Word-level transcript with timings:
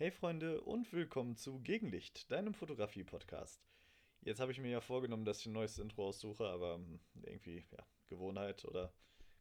Hey 0.00 0.10
Freunde 0.10 0.62
und 0.62 0.94
willkommen 0.94 1.36
zu 1.36 1.58
Gegenlicht, 1.58 2.32
deinem 2.32 2.54
Fotografie-Podcast. 2.54 3.60
Jetzt 4.22 4.40
habe 4.40 4.50
ich 4.50 4.58
mir 4.58 4.70
ja 4.70 4.80
vorgenommen, 4.80 5.26
dass 5.26 5.40
ich 5.40 5.46
ein 5.46 5.52
neues 5.52 5.78
Intro 5.78 6.08
aussuche, 6.08 6.46
aber 6.46 6.76
hm, 6.76 7.00
irgendwie, 7.22 7.66
ja, 7.70 7.86
Gewohnheit 8.06 8.64
oder 8.64 8.94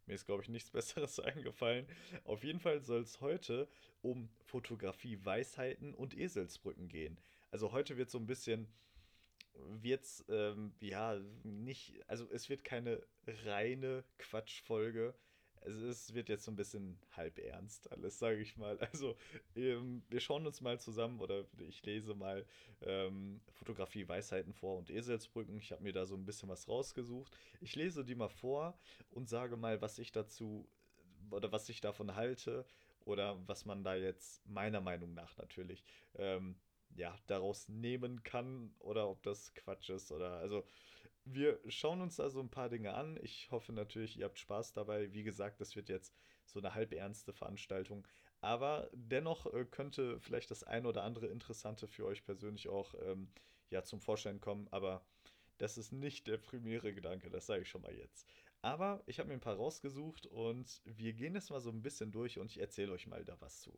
mir 0.05 0.15
ist, 0.15 0.25
glaube 0.25 0.43
ich, 0.43 0.49
nichts 0.49 0.69
Besseres 0.71 1.17
eingefallen. 1.21 1.87
Auf 2.25 2.43
jeden 2.43 2.59
Fall 2.59 2.81
soll 2.81 3.03
es 3.03 3.21
heute 3.21 3.69
um 4.01 4.27
Fotografie-Weisheiten 4.47 5.95
und 5.95 6.13
Eselsbrücken 6.17 6.89
gehen. 6.89 7.21
Also 7.51 7.71
heute 7.71 7.95
wird 7.95 8.09
so 8.09 8.17
ein 8.17 8.27
bisschen, 8.27 8.67
wird's, 9.53 10.25
ähm, 10.27 10.73
ja, 10.81 11.21
nicht, 11.43 12.03
also 12.09 12.29
es 12.31 12.49
wird 12.49 12.65
keine 12.65 13.01
reine 13.45 14.03
Quatschfolge, 14.17 15.15
also 15.61 15.87
es 15.87 16.13
wird 16.13 16.29
jetzt 16.29 16.45
so 16.45 16.51
ein 16.51 16.55
bisschen 16.55 16.97
halb 17.15 17.37
ernst 17.39 17.91
alles, 17.91 18.19
sage 18.19 18.39
ich 18.41 18.57
mal. 18.57 18.77
Also 18.91 19.15
ähm, 19.55 20.03
wir 20.09 20.19
schauen 20.19 20.45
uns 20.45 20.61
mal 20.61 20.79
zusammen 20.79 21.19
oder 21.19 21.45
ich 21.57 21.85
lese 21.85 22.13
mal 22.15 22.45
ähm, 22.81 23.41
Fotografie 23.53 24.07
Weisheiten 24.07 24.53
vor 24.53 24.77
und 24.77 24.89
Eselsbrücken. 24.89 25.57
Ich 25.57 25.71
habe 25.71 25.83
mir 25.83 25.93
da 25.93 26.05
so 26.05 26.15
ein 26.15 26.25
bisschen 26.25 26.49
was 26.49 26.67
rausgesucht. 26.67 27.37
Ich 27.61 27.75
lese 27.75 28.03
die 28.03 28.15
mal 28.15 28.29
vor 28.29 28.77
und 29.11 29.29
sage 29.29 29.57
mal, 29.57 29.81
was 29.81 29.99
ich 29.99 30.11
dazu 30.11 30.67
oder 31.31 31.51
was 31.51 31.69
ich 31.69 31.81
davon 31.81 32.15
halte 32.15 32.65
oder 33.05 33.37
was 33.47 33.65
man 33.65 33.83
da 33.83 33.95
jetzt 33.95 34.45
meiner 34.47 34.81
Meinung 34.81 35.13
nach 35.13 35.37
natürlich 35.37 35.83
ähm, 36.15 36.55
ja, 36.95 37.15
daraus 37.27 37.69
nehmen 37.69 38.23
kann 38.23 38.73
oder 38.79 39.09
ob 39.09 39.21
das 39.23 39.53
Quatsch 39.53 39.89
ist 39.89 40.11
oder 40.11 40.37
also 40.37 40.65
wir 41.33 41.59
schauen 41.67 42.01
uns 42.01 42.15
da 42.15 42.29
so 42.29 42.39
ein 42.39 42.49
paar 42.49 42.69
Dinge 42.69 42.93
an. 42.93 43.19
Ich 43.21 43.51
hoffe 43.51 43.71
natürlich, 43.73 44.17
ihr 44.17 44.25
habt 44.25 44.39
Spaß 44.39 44.73
dabei. 44.73 45.13
Wie 45.13 45.23
gesagt, 45.23 45.61
das 45.61 45.75
wird 45.75 45.89
jetzt 45.89 46.13
so 46.45 46.59
eine 46.59 46.73
halb 46.73 46.93
ernste 46.93 47.33
Veranstaltung, 47.33 48.07
aber 48.41 48.89
dennoch 48.93 49.45
äh, 49.53 49.65
könnte 49.65 50.19
vielleicht 50.19 50.49
das 50.51 50.63
ein 50.63 50.85
oder 50.85 51.03
andere 51.03 51.27
Interessante 51.27 51.87
für 51.87 52.05
euch 52.05 52.23
persönlich 52.23 52.69
auch 52.69 52.95
ähm, 53.05 53.29
ja 53.69 53.83
zum 53.83 54.01
Vorschein 54.01 54.39
kommen, 54.41 54.67
aber 54.71 55.05
das 55.57 55.77
ist 55.77 55.91
nicht 55.91 56.27
der 56.27 56.37
primäre 56.37 56.93
Gedanke, 56.93 57.29
das 57.29 57.45
sage 57.45 57.63
ich 57.63 57.69
schon 57.69 57.81
mal 57.81 57.93
jetzt. 57.93 58.27
Aber 58.61 59.03
ich 59.05 59.19
habe 59.19 59.29
mir 59.29 59.35
ein 59.35 59.41
paar 59.41 59.55
rausgesucht 59.55 60.25
und 60.25 60.81
wir 60.85 61.13
gehen 61.13 61.35
jetzt 61.35 61.49
mal 61.49 61.61
so 61.61 61.69
ein 61.69 61.81
bisschen 61.81 62.11
durch 62.11 62.39
und 62.39 62.51
ich 62.51 62.59
erzähle 62.59 62.93
euch 62.93 63.07
mal 63.07 63.23
da 63.23 63.39
was 63.39 63.61
zu. 63.61 63.77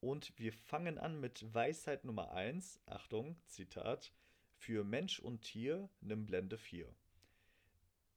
Und 0.00 0.32
wir 0.38 0.52
fangen 0.52 0.98
an 0.98 1.20
mit 1.20 1.54
Weisheit 1.54 2.04
Nummer 2.04 2.32
1. 2.32 2.80
Achtung, 2.86 3.36
Zitat. 3.46 4.12
Für 4.60 4.84
Mensch 4.84 5.20
und 5.20 5.40
Tier 5.40 5.88
nimm 6.02 6.26
Blende 6.26 6.58
4. 6.58 6.86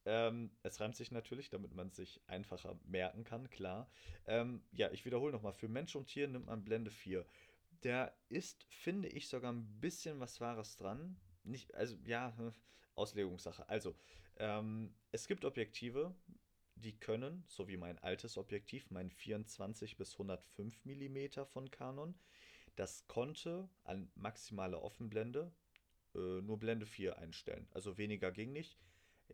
Ähm, 0.04 0.50
es 0.62 0.78
reimt 0.78 0.94
sich 0.94 1.10
natürlich, 1.10 1.48
damit 1.48 1.72
man 1.72 1.90
sich 1.90 2.20
einfacher 2.26 2.78
merken 2.84 3.24
kann, 3.24 3.48
klar. 3.48 3.90
Ähm, 4.26 4.62
ja, 4.70 4.90
ich 4.92 5.06
wiederhole 5.06 5.32
nochmal. 5.32 5.54
Für 5.54 5.68
Mensch 5.68 5.96
und 5.96 6.06
Tier 6.06 6.28
nimmt 6.28 6.44
man 6.44 6.62
Blende 6.62 6.90
4. 6.90 7.24
Da 7.80 8.12
ist, 8.28 8.64
finde 8.64 9.08
ich, 9.08 9.28
sogar 9.28 9.54
ein 9.54 9.80
bisschen 9.80 10.20
was 10.20 10.38
Wahres 10.42 10.76
dran. 10.76 11.16
Nicht, 11.44 11.72
also 11.74 11.96
ja, 12.04 12.36
Auslegungssache. 12.94 13.66
Also, 13.70 13.96
ähm, 14.36 14.94
es 15.12 15.26
gibt 15.26 15.46
Objektive, 15.46 16.14
die 16.74 17.00
können, 17.00 17.42
so 17.48 17.68
wie 17.68 17.78
mein 17.78 17.98
altes 18.00 18.36
Objektiv, 18.36 18.90
mein 18.90 19.10
24 19.10 19.96
bis 19.96 20.12
105 20.12 20.84
mm 20.84 21.46
von 21.46 21.70
Canon, 21.70 22.14
das 22.76 23.06
konnte 23.06 23.70
an 23.84 24.10
maximale 24.14 24.78
Offenblende 24.82 25.50
äh, 26.14 26.40
nur 26.42 26.58
Blende 26.58 26.86
4 26.86 27.18
einstellen. 27.18 27.66
Also 27.72 27.98
weniger 27.98 28.32
ging 28.32 28.52
nicht. 28.52 28.78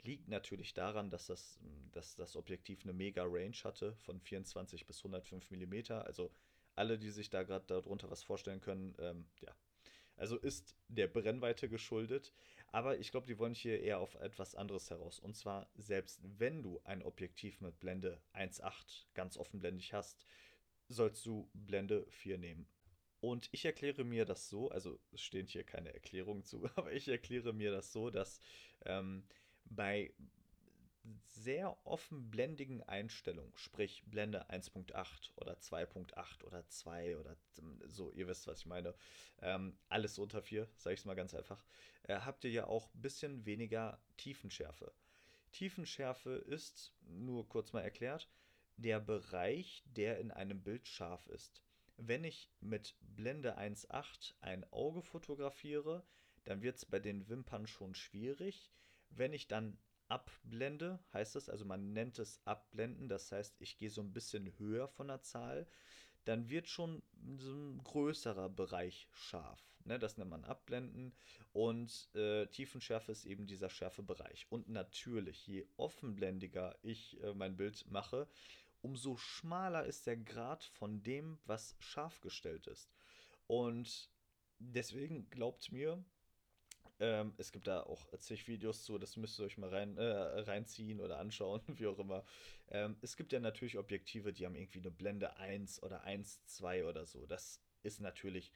Liegt 0.02 0.28
natürlich 0.28 0.72
daran, 0.72 1.10
dass 1.10 1.26
das, 1.26 1.58
dass 1.92 2.14
das 2.14 2.36
Objektiv 2.36 2.84
eine 2.84 2.92
mega 2.92 3.24
Range 3.24 3.56
hatte 3.64 3.96
von 3.96 4.20
24 4.20 4.86
bis 4.86 4.98
105 4.98 5.50
mm. 5.50 5.92
Also 6.04 6.30
alle, 6.76 6.98
die 6.98 7.10
sich 7.10 7.28
da 7.28 7.42
gerade 7.42 7.66
darunter 7.66 8.10
was 8.10 8.22
vorstellen 8.22 8.60
können, 8.60 8.94
ähm, 8.98 9.26
ja, 9.40 9.54
also 10.16 10.36
ist 10.36 10.76
der 10.88 11.08
Brennweite 11.08 11.68
geschuldet. 11.68 12.32
Aber 12.72 12.98
ich 12.98 13.10
glaube, 13.10 13.26
die 13.26 13.38
wollen 13.38 13.54
hier 13.54 13.80
eher 13.80 13.98
auf 13.98 14.14
etwas 14.16 14.54
anderes 14.54 14.90
heraus. 14.90 15.18
Und 15.18 15.36
zwar, 15.36 15.68
selbst 15.74 16.20
wenn 16.22 16.62
du 16.62 16.80
ein 16.84 17.02
Objektiv 17.02 17.60
mit 17.60 17.80
Blende 17.80 18.22
1.8 18.34 19.06
ganz 19.14 19.36
offenblendig 19.36 19.92
hast, 19.92 20.24
sollst 20.88 21.26
du 21.26 21.50
Blende 21.54 22.06
4 22.10 22.38
nehmen. 22.38 22.68
Und 23.20 23.48
ich 23.52 23.64
erkläre 23.64 24.04
mir 24.04 24.24
das 24.24 24.48
so, 24.48 24.70
also 24.70 24.98
es 25.12 25.20
stehen 25.20 25.46
hier 25.46 25.64
keine 25.64 25.92
Erklärungen 25.92 26.44
zu, 26.44 26.64
aber 26.76 26.92
ich 26.92 27.08
erkläre 27.08 27.52
mir 27.52 27.70
das 27.70 27.92
so, 27.92 28.10
dass 28.10 28.40
ähm, 28.86 29.24
bei 29.64 30.12
sehr 31.26 31.76
offenblendigen 31.86 32.82
Einstellungen, 32.82 33.52
sprich 33.56 34.02
Blende 34.06 34.50
1.8 34.50 35.30
oder 35.36 35.54
2.8 35.54 36.44
oder 36.44 36.66
2 36.68 37.16
oder 37.16 37.36
so, 37.86 38.12
ihr 38.12 38.26
wisst, 38.28 38.46
was 38.46 38.60
ich 38.60 38.66
meine, 38.66 38.94
ähm, 39.40 39.78
alles 39.88 40.18
unter 40.18 40.42
4, 40.42 40.68
sage 40.76 40.94
ich 40.94 41.00
es 41.00 41.06
mal 41.06 41.14
ganz 41.14 41.34
einfach, 41.34 41.64
äh, 42.02 42.20
habt 42.20 42.44
ihr 42.44 42.50
ja 42.50 42.66
auch 42.66 42.92
ein 42.94 43.00
bisschen 43.00 43.46
weniger 43.46 44.00
Tiefenschärfe. 44.16 44.92
Tiefenschärfe 45.52 46.34
ist, 46.34 46.94
nur 47.02 47.48
kurz 47.48 47.72
mal 47.72 47.82
erklärt, 47.82 48.28
der 48.76 49.00
Bereich, 49.00 49.82
der 49.86 50.18
in 50.18 50.30
einem 50.30 50.62
Bild 50.62 50.86
scharf 50.86 51.26
ist. 51.28 51.62
Wenn 52.02 52.24
ich 52.24 52.50
mit 52.60 52.96
Blende 53.00 53.58
1.8 53.58 54.34
ein 54.40 54.64
Auge 54.72 55.02
fotografiere, 55.02 56.02
dann 56.44 56.62
wird 56.62 56.76
es 56.76 56.86
bei 56.86 56.98
den 56.98 57.28
Wimpern 57.28 57.66
schon 57.66 57.94
schwierig. 57.94 58.72
Wenn 59.10 59.34
ich 59.34 59.48
dann 59.48 59.76
abblende, 60.08 60.98
heißt 61.12 61.34
das, 61.34 61.50
also 61.50 61.66
man 61.66 61.92
nennt 61.92 62.18
es 62.18 62.40
abblenden, 62.46 63.08
das 63.08 63.30
heißt, 63.30 63.60
ich 63.60 63.76
gehe 63.76 63.90
so 63.90 64.00
ein 64.00 64.14
bisschen 64.14 64.58
höher 64.58 64.88
von 64.88 65.08
der 65.08 65.20
Zahl, 65.20 65.66
dann 66.24 66.48
wird 66.48 66.68
schon 66.68 67.02
so 67.36 67.52
ein 67.52 67.82
größerer 67.84 68.48
Bereich 68.48 69.08
scharf. 69.12 69.62
Ne, 69.84 69.98
das 69.98 70.16
nennt 70.16 70.30
man 70.30 70.44
abblenden 70.44 71.14
und 71.52 72.08
äh, 72.14 72.46
Tiefenschärfe 72.46 73.12
ist 73.12 73.24
eben 73.24 73.46
dieser 73.46 73.70
schärfe 73.70 74.02
Bereich. 74.02 74.46
Und 74.50 74.68
natürlich, 74.68 75.46
je 75.46 75.66
offenblendiger 75.76 76.78
ich 76.82 77.20
äh, 77.22 77.34
mein 77.34 77.56
Bild 77.56 77.90
mache, 77.90 78.26
umso 78.82 79.16
schmaler 79.16 79.84
ist 79.86 80.06
der 80.06 80.16
Grad 80.16 80.64
von 80.64 81.02
dem, 81.02 81.38
was 81.44 81.76
scharf 81.78 82.20
gestellt 82.20 82.66
ist. 82.66 82.90
Und 83.46 84.10
deswegen 84.58 85.28
glaubt 85.30 85.72
mir, 85.72 86.02
ähm, 87.00 87.32
es 87.38 87.50
gibt 87.50 87.66
da 87.66 87.82
auch 87.82 88.06
zig 88.18 88.46
Videos 88.46 88.84
zu, 88.84 88.98
das 88.98 89.16
müsst 89.16 89.38
ihr 89.40 89.46
euch 89.46 89.56
mal 89.56 89.70
rein, 89.70 89.96
äh, 89.96 90.04
reinziehen 90.04 91.00
oder 91.00 91.18
anschauen, 91.18 91.62
wie 91.78 91.86
auch 91.86 91.98
immer. 91.98 92.24
Ähm, 92.68 92.96
es 93.00 93.16
gibt 93.16 93.32
ja 93.32 93.40
natürlich 93.40 93.78
Objektive, 93.78 94.32
die 94.32 94.44
haben 94.44 94.54
irgendwie 94.54 94.80
eine 94.80 94.90
Blende 94.90 95.36
1 95.36 95.82
oder 95.82 96.04
1, 96.04 96.44
2 96.44 96.84
oder 96.84 97.06
so. 97.06 97.26
Das 97.26 97.60
ist 97.82 98.00
natürlich 98.00 98.52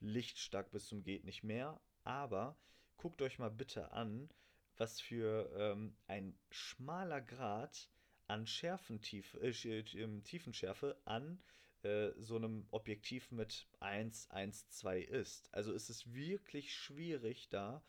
lichtstark 0.00 0.70
bis 0.72 0.86
zum 0.86 1.04
geht 1.04 1.24
nicht 1.24 1.44
mehr, 1.44 1.80
aber 2.02 2.58
guckt 2.96 3.22
euch 3.22 3.38
mal 3.38 3.50
bitte 3.50 3.92
an, 3.92 4.30
was 4.76 5.00
für 5.00 5.50
ähm, 5.56 5.96
ein 6.06 6.36
schmaler 6.50 7.20
Grad 7.20 7.88
an 8.26 8.46
Schärfentiefe, 8.46 9.38
äh, 9.40 10.22
Tiefenschärfe 10.22 11.00
an 11.04 11.42
äh, 11.82 12.12
so 12.18 12.36
einem 12.36 12.66
Objektiv 12.70 13.30
mit 13.30 13.68
1, 13.80 14.30
1, 14.30 14.68
2 14.70 15.00
ist. 15.00 15.52
Also 15.54 15.72
ist 15.72 15.88
es 15.88 16.12
wirklich 16.12 16.74
schwierig, 16.74 17.48
da 17.48 17.82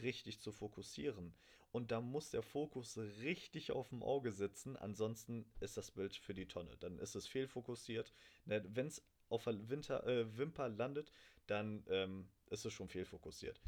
richtig 0.00 0.40
zu 0.40 0.52
fokussieren. 0.52 1.34
Und 1.70 1.90
da 1.90 2.00
muss 2.00 2.30
der 2.30 2.42
Fokus 2.42 2.98
richtig 2.98 3.72
auf 3.72 3.88
dem 3.88 4.02
Auge 4.02 4.30
sitzen, 4.32 4.76
ansonsten 4.76 5.46
ist 5.60 5.76
das 5.78 5.90
Bild 5.90 6.14
für 6.14 6.34
die 6.34 6.46
Tonne. 6.46 6.76
Dann 6.78 6.98
ist 6.98 7.14
es 7.14 7.26
fehlfokussiert. 7.26 8.12
Ne, 8.44 8.62
Wenn 8.68 8.88
es 8.88 9.02
auf 9.30 9.44
der 9.44 9.70
Winter, 9.70 10.06
äh, 10.06 10.36
Wimper 10.36 10.68
landet, 10.68 11.10
dann 11.46 11.84
ähm, 11.88 12.28
ist 12.50 12.66
es 12.66 12.72
schon 12.74 12.88
fehlfokussiert. 12.88 13.60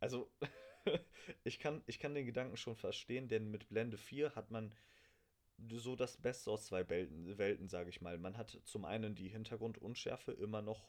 Also, 0.00 0.30
ich, 1.44 1.60
kann, 1.60 1.82
ich 1.86 2.00
kann 2.00 2.14
den 2.14 2.26
Gedanken 2.26 2.56
schon 2.56 2.74
verstehen, 2.74 3.28
denn 3.28 3.50
mit 3.50 3.68
Blende 3.68 3.96
4 3.96 4.34
hat 4.34 4.50
man 4.50 4.74
so 5.70 5.96
das 5.96 6.16
Beste 6.16 6.50
aus 6.50 6.66
zwei 6.66 6.88
Welten, 6.88 7.68
sage 7.68 7.90
ich 7.90 8.00
mal. 8.00 8.18
Man 8.18 8.36
hat 8.36 8.58
zum 8.64 8.84
einen 8.84 9.14
die 9.14 9.28
Hintergrundunschärfe 9.28 10.32
immer 10.32 10.62
noch 10.62 10.88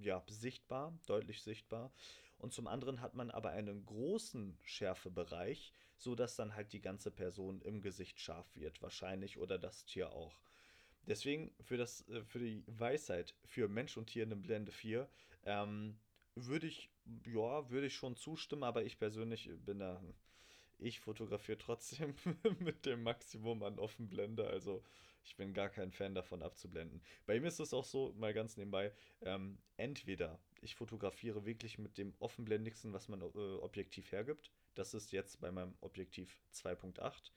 ja, 0.00 0.22
sichtbar, 0.28 0.98
deutlich 1.06 1.42
sichtbar. 1.42 1.92
Und 2.38 2.52
zum 2.52 2.66
anderen 2.66 3.00
hat 3.00 3.14
man 3.14 3.30
aber 3.30 3.50
einen 3.50 3.84
großen 3.84 4.56
Schärfebereich, 4.62 5.72
sodass 5.96 6.36
dann 6.36 6.54
halt 6.54 6.72
die 6.72 6.80
ganze 6.80 7.10
Person 7.10 7.60
im 7.62 7.80
Gesicht 7.80 8.20
scharf 8.20 8.48
wird, 8.54 8.80
wahrscheinlich, 8.80 9.38
oder 9.38 9.58
das 9.58 9.84
Tier 9.84 10.12
auch. 10.12 10.40
Deswegen 11.06 11.52
für, 11.60 11.76
das, 11.76 12.06
äh, 12.08 12.22
für 12.22 12.38
die 12.38 12.62
Weisheit 12.66 13.34
für 13.44 13.68
Mensch 13.68 13.96
und 13.96 14.06
Tier 14.06 14.24
in 14.24 14.32
einem 14.32 14.42
Blende 14.42 14.70
4 14.70 15.08
ähm, 15.44 15.98
würde 16.34 16.66
ich, 16.66 16.90
ja, 17.26 17.68
würde 17.70 17.86
ich 17.86 17.96
schon 17.96 18.14
zustimmen, 18.14 18.62
aber 18.62 18.84
ich 18.84 18.98
persönlich 18.98 19.50
bin 19.64 19.80
da 19.80 20.00
ich 20.78 21.00
fotografiere 21.00 21.58
trotzdem 21.58 22.14
mit 22.60 22.86
dem 22.86 23.02
Maximum 23.02 23.62
an 23.62 23.78
Offenblende. 23.78 24.46
Also 24.46 24.82
ich 25.24 25.36
bin 25.36 25.52
gar 25.52 25.68
kein 25.68 25.92
Fan 25.92 26.14
davon 26.14 26.42
abzublenden. 26.42 27.02
Bei 27.26 27.38
mir 27.38 27.48
ist 27.48 27.60
es 27.60 27.74
auch 27.74 27.84
so, 27.84 28.14
mal 28.16 28.32
ganz 28.32 28.56
nebenbei, 28.56 28.92
ähm, 29.22 29.58
entweder 29.76 30.40
ich 30.60 30.74
fotografiere 30.74 31.44
wirklich 31.44 31.78
mit 31.78 31.98
dem 31.98 32.14
offenblendigsten, 32.18 32.92
was 32.92 33.08
mein 33.08 33.20
äh, 33.20 33.24
Objektiv 33.24 34.10
hergibt. 34.12 34.50
Das 34.74 34.94
ist 34.94 35.12
jetzt 35.12 35.40
bei 35.40 35.50
meinem 35.50 35.74
Objektiv 35.80 36.38
2.8. 36.54 37.30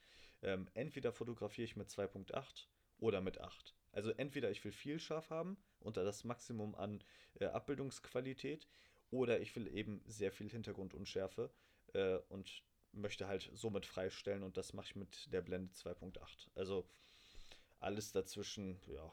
Ähm, 0.44 0.68
entweder 0.74 1.12
fotografiere 1.12 1.66
ich 1.66 1.76
mit 1.76 1.90
2.8 1.90 2.68
oder 3.00 3.22
mit 3.22 3.40
8. 3.40 3.76
Also 3.92 4.12
entweder 4.12 4.52
ich 4.52 4.64
will 4.64 4.72
viel 4.72 5.00
scharf 5.00 5.30
haben 5.30 5.58
da 5.84 6.04
das 6.04 6.24
Maximum 6.24 6.76
an 6.76 7.04
äh, 7.40 7.46
Abbildungsqualität 7.46 8.68
oder 9.10 9.42
ich 9.42 9.56
will 9.56 9.68
eben 9.76 10.02
sehr 10.06 10.32
viel 10.32 10.50
Hintergrundunschärfe 10.50 11.52
äh, 11.94 12.18
und 12.30 12.64
möchte 12.94 13.28
halt 13.28 13.50
somit 13.54 13.86
freistellen 13.86 14.44
und 14.44 14.58
das 14.58 14.74
mache 14.74 14.88
ich 14.88 14.96
mit 14.96 15.32
der 15.32 15.42
Blende 15.42 15.74
2.8. 15.74 16.50
Also 16.56 16.88
alles 17.80 18.12
dazwischen, 18.12 18.80
ja, 18.88 19.12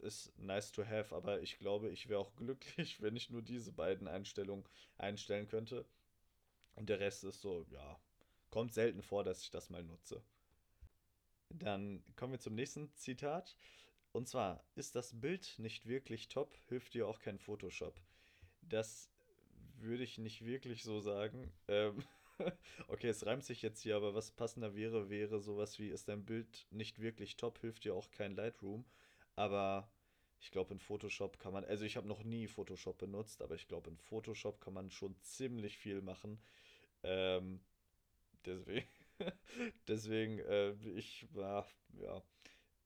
ist 0.00 0.36
nice 0.38 0.72
to 0.72 0.84
have, 0.84 1.14
aber 1.14 1.40
ich 1.42 1.58
glaube, 1.58 1.90
ich 1.90 2.08
wäre 2.08 2.20
auch 2.20 2.34
glücklich, 2.36 3.00
wenn 3.02 3.16
ich 3.16 3.30
nur 3.30 3.42
diese 3.42 3.72
beiden 3.72 4.08
Einstellungen 4.08 4.64
einstellen 4.98 5.48
könnte. 5.48 5.86
Und 6.74 6.88
der 6.88 7.00
Rest 7.00 7.24
ist 7.24 7.40
so, 7.40 7.66
ja, 7.70 8.00
kommt 8.50 8.74
selten 8.74 9.02
vor, 9.02 9.24
dass 9.24 9.42
ich 9.42 9.50
das 9.50 9.70
mal 9.70 9.82
nutze. 9.84 10.22
Dann 11.50 12.02
kommen 12.16 12.32
wir 12.32 12.40
zum 12.40 12.54
nächsten 12.54 12.92
Zitat. 12.94 13.56
Und 14.12 14.28
zwar, 14.28 14.64
ist 14.74 14.94
das 14.94 15.20
Bild 15.20 15.58
nicht 15.58 15.86
wirklich 15.86 16.28
top, 16.28 16.56
hilft 16.68 16.94
dir 16.94 17.06
auch 17.08 17.20
kein 17.20 17.38
Photoshop. 17.38 18.00
Das 18.62 19.10
würde 19.76 20.04
ich 20.04 20.18
nicht 20.18 20.44
wirklich 20.44 20.82
so 20.82 21.00
sagen. 21.00 21.52
Ähm, 21.68 22.02
okay, 22.88 23.08
es 23.08 23.26
reimt 23.26 23.44
sich 23.44 23.62
jetzt 23.62 23.80
hier, 23.82 23.96
aber 23.96 24.14
was 24.14 24.30
passender 24.30 24.74
wäre, 24.74 25.10
wäre 25.10 25.40
sowas 25.40 25.78
wie, 25.78 25.88
ist 25.88 26.08
dein 26.08 26.24
Bild 26.24 26.66
nicht 26.70 27.00
wirklich 27.00 27.36
top, 27.36 27.60
hilft 27.60 27.84
dir 27.84 27.94
auch 27.94 28.10
kein 28.10 28.34
Lightroom. 28.34 28.84
Aber 29.36 29.88
ich 30.40 30.50
glaube, 30.50 30.74
in 30.74 30.78
Photoshop 30.78 31.38
kann 31.38 31.52
man, 31.52 31.64
also 31.64 31.84
ich 31.84 31.96
habe 31.96 32.08
noch 32.08 32.22
nie 32.22 32.46
Photoshop 32.46 32.98
benutzt, 32.98 33.42
aber 33.42 33.54
ich 33.54 33.66
glaube, 33.66 33.90
in 33.90 33.96
Photoshop 33.96 34.60
kann 34.60 34.74
man 34.74 34.90
schon 34.90 35.16
ziemlich 35.22 35.78
viel 35.78 36.02
machen. 36.02 36.38
Ähm, 37.02 37.60
deswegen, 38.44 38.86
deswegen, 39.88 40.38
äh, 40.40 40.72
ich 40.94 41.26
war, 41.34 41.66
ja, 42.00 42.22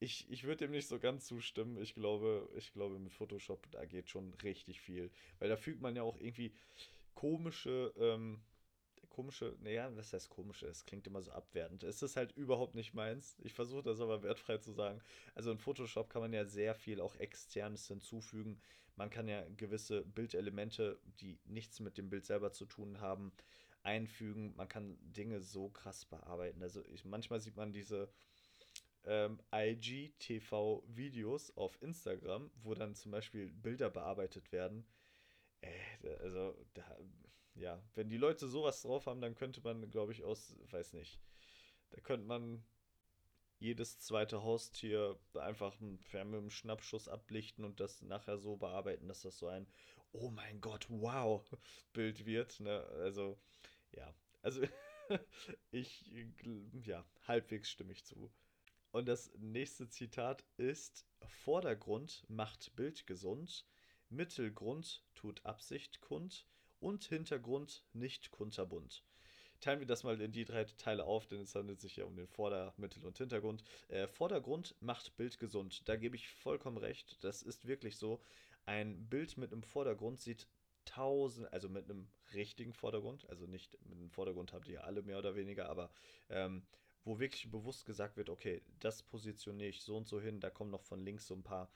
ich, 0.01 0.31
ich 0.31 0.45
würde 0.45 0.67
dem 0.67 0.71
nicht 0.71 0.87
so 0.87 0.99
ganz 0.99 1.27
zustimmen. 1.27 1.77
Ich 1.79 1.95
glaube, 1.95 2.49
ich 2.55 2.73
glaube, 2.73 2.99
mit 2.99 3.13
Photoshop, 3.13 3.69
da 3.73 3.85
geht 3.85 4.09
schon 4.09 4.33
richtig 4.35 4.81
viel. 4.81 5.11
Weil 5.39 5.49
da 5.49 5.57
fügt 5.57 5.81
man 5.81 5.97
ja 5.97 6.03
auch 6.03 6.21
irgendwie 6.21 6.53
komische, 7.15 7.93
ähm, 7.99 8.41
komische, 9.19 9.57
naja, 9.63 9.91
was 9.97 10.13
heißt 10.13 10.31
komische? 10.31 10.69
Es 10.69 10.85
klingt 10.85 11.09
immer 11.09 11.21
so 11.21 11.33
abwertend. 11.33 11.83
Es 11.83 12.03
ist 12.03 12.17
halt 12.17 12.31
überhaupt 12.37 12.77
nicht 12.77 12.95
meins. 12.95 13.37
Ich 13.43 13.53
versuche 13.53 13.83
das 13.83 14.01
aber 14.01 14.23
wertfrei 14.23 14.59
zu 14.59 14.71
sagen. 14.71 15.01
Also 15.35 15.51
in 15.51 15.59
Photoshop 15.59 16.09
kann 16.09 16.23
man 16.23 16.33
ja 16.33 16.45
sehr 16.45 16.77
viel 16.77 17.01
auch 17.01 17.17
externes 17.17 17.89
hinzufügen. 17.89 18.61
Man 18.95 19.11
kann 19.11 19.27
ja 19.27 19.45
gewisse 19.57 20.05
Bildelemente, 20.05 21.01
die 21.21 21.41
nichts 21.47 21.81
mit 21.81 21.99
dem 21.99 22.11
Bild 22.11 22.27
selber 22.27 22.53
zu 22.53 22.65
tun 22.65 23.01
haben, 23.01 23.33
einfügen. 23.83 24.55
Man 24.55 24.69
kann 24.69 24.97
Dinge 25.01 25.41
so 25.41 25.69
krass 25.69 26.05
bearbeiten. 26.05 26.63
Also 26.63 26.85
ich, 26.87 27.05
manchmal 27.05 27.41
sieht 27.41 27.57
man 27.57 27.73
diese 27.73 28.09
ähm, 29.05 29.41
IGTV-Videos 29.53 31.57
auf 31.57 31.77
Instagram, 31.83 32.53
wo 32.63 32.73
dann 32.75 32.95
zum 32.95 33.11
Beispiel 33.11 33.51
Bilder 33.51 33.91
bearbeitet 33.91 34.53
werden. 34.53 34.87
Äh, 35.61 35.75
also 36.21 36.55
da 36.75 36.85
ja, 37.59 37.83
wenn 37.95 38.09
die 38.09 38.17
Leute 38.17 38.49
sowas 38.49 38.83
drauf 38.83 39.07
haben, 39.07 39.21
dann 39.21 39.35
könnte 39.35 39.61
man, 39.63 39.91
glaube 39.91 40.13
ich, 40.13 40.25
aus, 40.25 40.57
weiß 40.71 40.93
nicht, 40.95 41.21
da 41.91 42.01
könnte 42.01 42.27
man 42.27 42.65
jedes 43.59 43.99
zweite 43.99 44.43
Haustier 44.43 45.19
einfach 45.35 45.79
mit 45.81 46.15
einem 46.15 46.51
Schnappschuss 46.51 47.09
ablichten 47.09 47.65
und 47.65 47.81
das 47.81 48.03
nachher 48.03 48.39
so 48.39 48.57
bearbeiten, 48.57 49.09
dass 49.09 49.23
das 49.23 49.39
so 49.39 49.49
ein 49.49 49.67
Oh 50.13 50.31
mein 50.31 50.61
Gott, 50.61 50.87
wow 50.89 51.45
Bild 51.93 52.25
wird. 52.25 52.61
Ne? 52.61 52.83
Also, 53.01 53.39
ja, 53.93 54.15
also 54.43 54.63
ich, 55.71 56.05
ja, 56.85 57.05
halbwegs 57.27 57.71
stimme 57.71 57.93
ich 57.93 58.05
zu. 58.05 58.31
Und 58.93 59.07
das 59.07 59.33
nächste 59.39 59.89
Zitat 59.89 60.45
ist: 60.57 61.05
Vordergrund 61.27 62.25
macht 62.29 62.75
Bild 62.77 63.07
gesund, 63.07 63.67
Mittelgrund 64.09 65.05
tut 65.15 65.45
Absicht 65.45 66.01
kund 66.01 66.47
und 66.81 67.05
Hintergrund 67.05 67.85
nicht 67.93 68.31
kunterbunt. 68.31 69.03
Teilen 69.61 69.81
wir 69.81 69.87
das 69.87 70.05
mal 70.05 70.21
in 70.21 70.31
die 70.31 70.45
drei 70.45 70.65
Teile 70.65 71.05
auf, 71.05 71.27
denn 71.27 71.41
es 71.41 71.55
handelt 71.55 71.81
sich 71.81 71.97
ja 71.97 72.05
um 72.05 72.15
den 72.15 72.29
Vorder-, 72.29 72.75
Mittel- 72.77 73.05
und 73.05 73.19
Hintergrund. 73.19 73.65
Äh, 73.89 74.07
Vordergrund 74.07 74.77
macht 74.81 75.17
Bild 75.17 75.39
gesund. 75.39 75.89
Da 75.89 75.97
gebe 75.97 76.15
ich 76.15 76.29
vollkommen 76.29 76.77
recht. 76.77 77.23
Das 77.25 77.43
ist 77.43 77.67
wirklich 77.67 77.97
so. 77.97 78.21
Ein 78.67 79.09
Bild 79.09 79.37
mit 79.37 79.53
einem 79.53 79.65
Vordergrund 79.65 80.21
sieht 80.21 80.47
tausend, 80.85 81.53
also 81.53 81.69
mit 81.69 81.85
einem 81.85 82.09
richtigen 82.35 82.73
Vordergrund, 82.73 83.29
also 83.29 83.47
nicht 83.47 83.79
mit 83.85 83.99
einem 83.99 84.11
Vordergrund 84.11 84.53
habt 84.53 84.69
ihr 84.69 84.85
alle 84.85 85.03
mehr 85.03 85.19
oder 85.19 85.35
weniger, 85.35 85.69
aber 85.69 85.91
ähm, 86.31 86.63
wo 87.05 87.19
wirklich 87.19 87.51
bewusst 87.51 87.85
gesagt 87.85 88.17
wird, 88.17 88.31
okay, 88.31 88.63
das 88.81 89.03
positioniere 89.03 89.71
ich 89.71 89.83
so 89.83 89.97
und 89.97 90.07
so 90.07 90.21
hin, 90.21 90.41
da 90.41 90.51
kommen 90.51 90.71
noch 90.71 90.83
von 90.83 91.01
links 91.01 91.27
so 91.27 91.35
ein 91.35 91.43
paar 91.43 91.71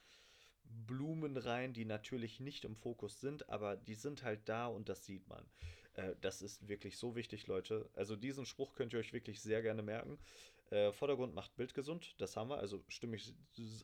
Blumen 0.64 1.37
rein, 1.37 1.73
die 1.73 1.85
natürlich 1.85 2.41
nicht 2.41 2.64
im 2.64 2.76
Fokus 2.76 3.20
sind, 3.20 3.49
aber 3.49 3.76
die 3.76 3.94
sind 3.94 4.23
halt 4.23 4.49
da 4.49 4.67
und 4.67 4.88
das 4.88 5.05
sieht 5.05 5.29
man. 5.29 5.44
Äh, 5.94 6.14
das 6.20 6.43
ist 6.43 6.69
wirklich 6.69 6.97
so 6.99 7.14
wichtig, 7.14 7.47
Leute. 7.47 7.88
Also 7.94 8.17
diesen 8.17 8.47
Spruch 8.47 8.75
könnt 8.75 8.93
ihr 8.93 8.99
euch 8.99 9.12
wirklich 9.12 9.41
sehr 9.41 9.62
gerne 9.62 9.82
merken. 9.82 10.19
Äh, 10.70 10.93
Vordergrund 10.93 11.35
macht 11.35 11.55
Bild 11.56 11.75
gesund, 11.75 12.14
das 12.19 12.37
haben 12.37 12.49
wir, 12.49 12.59
also 12.59 12.82
stimme 12.88 13.17
ich 13.17 13.35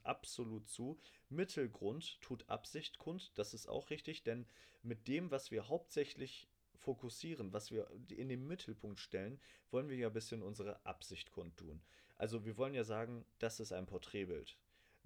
absolut 0.04 0.68
zu. 0.68 0.98
Mittelgrund 1.28 2.20
tut 2.22 2.48
Absicht 2.48 2.98
kund, 2.98 3.32
das 3.36 3.52
ist 3.52 3.68
auch 3.68 3.90
richtig, 3.90 4.22
denn 4.22 4.46
mit 4.82 5.06
dem, 5.06 5.30
was 5.30 5.50
wir 5.50 5.68
hauptsächlich 5.68 6.48
fokussieren, 6.76 7.52
was 7.52 7.70
wir 7.70 7.90
in 8.08 8.28
den 8.28 8.46
Mittelpunkt 8.46 9.00
stellen, 9.00 9.38
wollen 9.70 9.90
wir 9.90 9.96
ja 9.96 10.06
ein 10.06 10.14
bisschen 10.14 10.42
unsere 10.42 10.84
Absicht 10.86 11.30
kundtun. 11.30 11.82
Also 12.16 12.46
wir 12.46 12.56
wollen 12.56 12.74
ja 12.74 12.84
sagen, 12.84 13.26
das 13.38 13.60
ist 13.60 13.72
ein 13.72 13.86
Porträtbild 13.86 14.56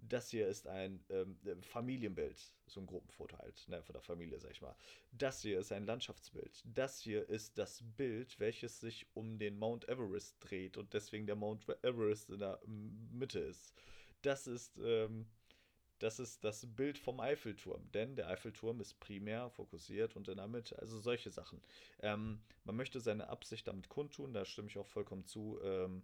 das 0.08 0.30
hier 0.30 0.48
ist 0.48 0.66
ein 0.66 1.04
ähm, 1.10 1.38
Familienbild, 1.62 2.52
so 2.66 2.80
ein 2.80 2.86
Gruppenfoto 2.86 3.38
halt, 3.38 3.66
ne, 3.68 3.82
von 3.82 3.92
der 3.92 4.02
Familie, 4.02 4.38
sag 4.40 4.50
ich 4.50 4.60
mal. 4.60 4.74
Das 5.12 5.42
hier 5.42 5.60
ist 5.60 5.70
ein 5.72 5.86
Landschaftsbild. 5.86 6.62
Das 6.64 7.00
hier 7.00 7.28
ist 7.28 7.56
das 7.56 7.82
Bild, 7.96 8.38
welches 8.40 8.80
sich 8.80 9.06
um 9.14 9.38
den 9.38 9.58
Mount 9.58 9.88
Everest 9.88 10.36
dreht 10.40 10.76
und 10.76 10.92
deswegen 10.92 11.26
der 11.26 11.36
Mount 11.36 11.66
Everest 11.82 12.30
in 12.30 12.40
der 12.40 12.60
Mitte 12.66 13.38
ist. 13.38 13.74
Das 14.22 14.46
ist, 14.46 14.76
ähm, 14.78 15.26
das 16.00 16.18
ist 16.18 16.42
das 16.42 16.66
Bild 16.66 16.98
vom 16.98 17.20
Eiffelturm, 17.20 17.88
denn 17.92 18.16
der 18.16 18.28
Eiffelturm 18.28 18.80
ist 18.80 18.98
primär 18.98 19.50
fokussiert 19.50 20.16
und 20.16 20.26
in 20.26 20.36
der 20.36 20.48
Mitte, 20.48 20.76
also 20.80 20.98
solche 20.98 21.30
Sachen. 21.30 21.62
Ähm, 22.00 22.42
man 22.64 22.74
möchte 22.74 23.00
seine 23.00 23.28
Absicht 23.28 23.68
damit 23.68 23.88
kundtun, 23.88 24.34
da 24.34 24.44
stimme 24.44 24.68
ich 24.68 24.78
auch 24.78 24.88
vollkommen 24.88 25.26
zu, 25.26 25.60
ähm, 25.62 26.02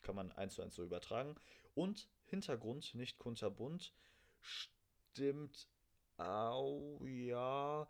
kann 0.00 0.14
man 0.14 0.32
eins 0.32 0.54
zu 0.54 0.62
eins 0.62 0.74
so 0.76 0.82
übertragen. 0.82 1.34
Und 1.74 2.08
Hintergrund, 2.34 2.94
nicht 2.94 3.18
kunterbunt, 3.18 3.94
stimmt 4.40 5.68
au, 6.16 7.00
ja, 7.04 7.88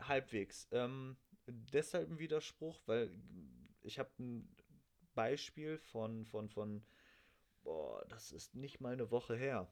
halbwegs. 0.00 0.68
Ähm, 0.72 1.16
deshalb 1.46 2.10
ein 2.10 2.18
Widerspruch, 2.18 2.80
weil 2.86 3.10
ich 3.82 3.98
habe 3.98 4.10
ein 4.18 4.48
Beispiel 5.14 5.78
von, 5.78 6.24
von, 6.26 6.48
von, 6.48 6.84
boah, 7.62 8.04
das 8.08 8.32
ist 8.32 8.54
nicht 8.54 8.80
mal 8.80 8.92
eine 8.92 9.10
Woche 9.10 9.36
her. 9.36 9.70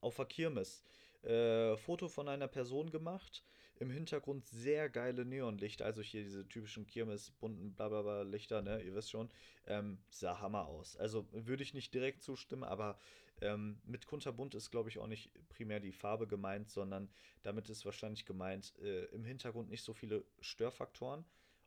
Auf 0.00 0.16
der 0.16 0.26
Kirmes. 0.26 0.82
Äh, 1.22 1.76
Foto 1.76 2.08
von 2.08 2.28
einer 2.28 2.48
Person 2.48 2.90
gemacht, 2.90 3.44
im 3.80 3.90
Hintergrund 3.90 4.46
sehr 4.46 4.88
geile 4.88 5.24
Neonlichter, 5.24 5.84
also 5.84 6.02
hier 6.02 6.22
diese 6.24 6.48
typischen 6.48 6.86
Kirmes, 6.86 7.30
bunten 7.30 7.74
blablabla 7.74 8.22
Lichter, 8.22 8.62
ne, 8.62 8.82
ihr 8.82 8.94
wisst 8.94 9.10
schon, 9.10 9.30
ähm, 9.66 9.98
sah 10.10 10.40
Hammer 10.40 10.66
aus. 10.66 10.96
Also 10.96 11.26
würde 11.32 11.62
ich 11.62 11.74
nicht 11.74 11.94
direkt 11.94 12.22
zustimmen, 12.22 12.64
aber 12.64 12.98
ähm, 13.40 13.80
mit 13.84 14.06
kunterbunt 14.06 14.54
ist, 14.54 14.70
glaube 14.70 14.88
ich, 14.88 14.98
auch 14.98 15.06
nicht 15.06 15.30
primär 15.48 15.80
die 15.80 15.92
Farbe 15.92 16.26
gemeint, 16.26 16.70
sondern 16.70 17.08
damit 17.42 17.68
ist 17.68 17.84
wahrscheinlich 17.84 18.26
gemeint, 18.26 18.74
äh, 18.80 19.04
im 19.06 19.24
Hintergrund 19.24 19.70
nicht 19.70 19.84
so 19.84 19.94
viele 19.94 20.24
Störfaktoren 20.40 21.24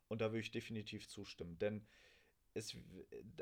und 0.08 0.20
da 0.20 0.26
würde 0.26 0.40
ich 0.40 0.50
definitiv 0.50 1.08
zustimmen, 1.08 1.58
denn 1.58 1.86
es, 2.54 2.76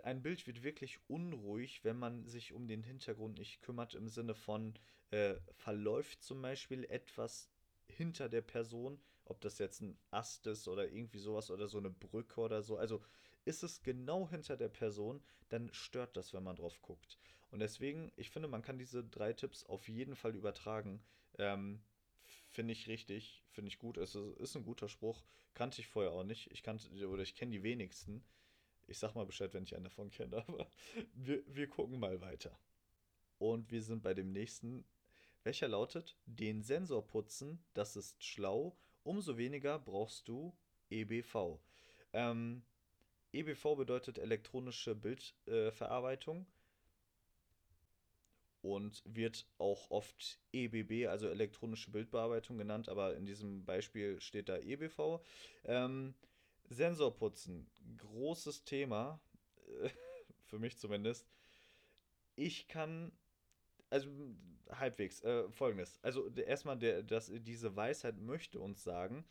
ein 0.05 0.23
Bild 0.23 0.47
wird 0.47 0.63
wirklich 0.63 1.01
unruhig, 1.09 1.83
wenn 1.83 1.99
man 1.99 2.27
sich 2.29 2.53
um 2.53 2.69
den 2.69 2.85
Hintergrund 2.85 3.39
nicht 3.39 3.61
kümmert, 3.61 3.95
im 3.95 4.09
Sinne 4.09 4.37
von 4.37 4.75
äh, 5.11 5.35
verläuft 5.57 6.23
zum 6.23 6.41
Beispiel 6.41 6.85
etwas 6.85 7.51
hinter 7.91 8.29
der 8.29 8.43
Person, 8.43 9.01
ob 9.25 9.41
das 9.41 9.59
jetzt 9.59 9.81
ein 9.81 9.99
Ast 10.11 10.47
ist 10.47 10.69
oder 10.69 10.89
irgendwie 10.89 11.19
sowas 11.19 11.51
oder 11.51 11.69
so 11.69 11.79
eine 11.79 11.91
Brücke 11.91 12.41
oder 12.41 12.63
so. 12.63 12.77
Also 12.77 13.03
ist 13.45 13.63
es 13.63 13.83
genau 13.83 14.29
hinter 14.29 14.57
der 14.57 14.69
Person, 14.69 15.23
dann 15.49 15.73
stört 15.73 16.17
das, 16.17 16.33
wenn 16.33 16.43
man 16.43 16.57
drauf 16.57 16.81
guckt. 16.83 17.19
Und 17.51 17.61
deswegen, 17.61 18.13
ich 18.17 18.31
finde, 18.31 18.49
man 18.49 18.63
kann 18.63 18.79
diese 18.79 19.05
drei 19.05 19.33
Tipps 19.33 19.65
auf 19.65 19.89
jeden 19.89 20.15
Fall 20.15 20.35
übertragen. 20.35 21.03
Ähm, 21.39 21.83
finde 22.49 22.73
ich 22.73 22.87
richtig, 22.87 23.43
finde 23.51 23.69
ich 23.69 23.79
gut. 23.79 23.97
Es 23.97 24.15
ist 24.15 24.57
ein 24.57 24.65
guter 24.65 24.89
Spruch. 24.89 25.25
Kannte 25.55 25.81
ich 25.81 25.89
vorher 25.89 26.13
auch 26.13 26.25
nicht. 26.25 26.51
Ich 26.53 26.63
kannte, 26.63 26.89
oder 27.09 27.23
ich 27.23 27.35
kenne 27.35 27.53
die 27.53 27.63
wenigsten. 27.63 28.25
Ich 28.87 28.99
sag 28.99 29.15
mal 29.15 29.27
Bescheid, 29.27 29.53
wenn 29.55 29.65
ich 29.65 29.75
einen 29.75 29.85
davon 29.85 30.11
kenne, 30.11 30.37
aber 30.49 30.69
wir, 31.15 31.43
wir 31.47 31.69
gucken 31.69 31.99
mal 31.99 32.21
weiter. 32.21 32.59
Und 33.39 33.71
wir 33.71 33.83
sind 33.83 34.03
bei 34.03 34.15
dem 34.15 34.33
nächsten 34.33 34.85
welcher 35.43 35.69
lautet, 35.69 36.17
den 36.27 36.63
Sensor 36.63 37.07
putzen, 37.07 37.65
das 37.75 37.97
ist 37.97 38.23
schlau, 38.25 38.77
umso 39.03 39.37
weniger 39.37 39.79
brauchst 39.79 40.29
du 40.29 40.57
EBV. 40.91 41.59
Ähm, 42.13 42.63
EBV 43.33 43.77
bedeutet 43.77 44.19
elektronische 44.19 44.95
Bildverarbeitung. 44.95 46.43
Äh, 46.43 46.61
und 48.63 49.03
wird 49.07 49.47
auch 49.59 49.91
oft 49.91 50.39
EBB, 50.53 51.07
also 51.09 51.29
elektronische 51.29 51.91
Bildbearbeitung 51.91 52.59
genannt, 52.59 52.89
aber 52.89 53.15
in 53.17 53.25
diesem 53.25 53.65
Beispiel 53.65 54.21
steht 54.21 54.49
da 54.49 54.59
EBV. 54.59 55.21
Ähm, 55.65 56.15
Sensorputzen, 56.69 57.69
großes 57.97 58.65
Thema, 58.65 59.21
für 60.47 60.59
mich 60.59 60.79
zumindest. 60.79 61.27
Ich 62.37 62.69
kann, 62.69 63.13
also 63.91 64.09
halbwegs, 64.71 65.23
äh, 65.23 65.51
folgendes. 65.51 65.99
Also 66.03 66.29
erstmal, 66.31 66.79
der, 66.79 67.03
das, 67.03 67.31
diese 67.33 67.77
Weisheit 67.77 68.19
möchte 68.19 68.61
uns 68.61 68.83
sagen, 68.83 69.25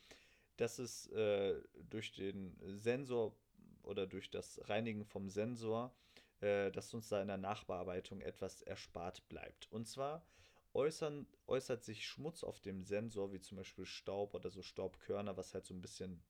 dass 0.57 0.79
es 0.79 1.07
äh, 1.07 1.61
durch 1.89 2.11
den 2.11 2.57
Sensor 2.77 3.35
oder 3.83 4.05
durch 4.05 4.29
das 4.29 4.59
Reinigen 4.69 5.05
vom 5.05 5.29
Sensor 5.29 5.93
äh, 6.41 6.71
dass 6.71 6.93
uns 6.93 7.09
da 7.09 7.21
in 7.21 7.27
der 7.27 7.37
Nachbearbeitung 7.37 8.21
etwas 8.21 8.61
erspart 8.61 9.27
bleibt. 9.27 9.67
Und 9.71 9.87
zwar 9.87 10.25
äußern, 10.73 11.27
äußert 11.47 11.83
sich 11.83 12.07
Schmutz 12.07 12.43
auf 12.43 12.61
dem 12.61 12.83
Sensor, 12.83 13.33
wie 13.33 13.41
zum 13.41 13.57
Beispiel 13.57 13.85
Staub 13.85 14.33
oder 14.33 14.49
so 14.49 14.61
Staubkörner, 14.61 15.35
was 15.35 15.53
halt 15.53 15.65
so 15.65 15.73
ein 15.73 15.81
bisschen, 15.81 16.23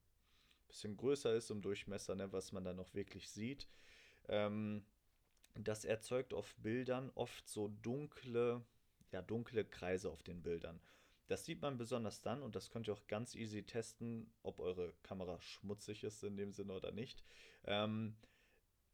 bisschen 0.67 0.98
größer 0.98 1.36
ist 1.36 1.51
im 1.51 1.62
Durchmesser, 1.62 2.15
ne, 2.15 2.31
was 2.31 2.51
man 2.51 2.63
dann 2.63 2.77
noch 2.77 2.93
wirklich 2.95 3.29
sieht. 3.29 3.67
Ähm, 4.27 4.83
das 5.55 5.85
erzeugt 5.85 6.33
auf 6.33 6.55
Bildern 6.57 7.11
oft 7.15 7.47
so 7.47 7.69
dunkle, 7.81 8.63
ja, 9.11 9.21
dunkle 9.21 9.65
Kreise 9.65 10.09
auf 10.09 10.23
den 10.23 10.41
Bildern. 10.41 10.79
Das 11.27 11.45
sieht 11.45 11.61
man 11.61 11.77
besonders 11.77 12.21
dann 12.21 12.41
und 12.41 12.55
das 12.55 12.71
könnt 12.71 12.87
ihr 12.87 12.93
auch 12.93 13.07
ganz 13.07 13.35
easy 13.35 13.63
testen, 13.63 14.31
ob 14.41 14.59
eure 14.59 14.93
Kamera 15.03 15.39
schmutzig 15.41 16.03
ist 16.03 16.23
in 16.23 16.37
dem 16.37 16.53
Sinne 16.53 16.73
oder 16.73 16.91
nicht. 16.91 17.23
Ähm, 17.65 18.15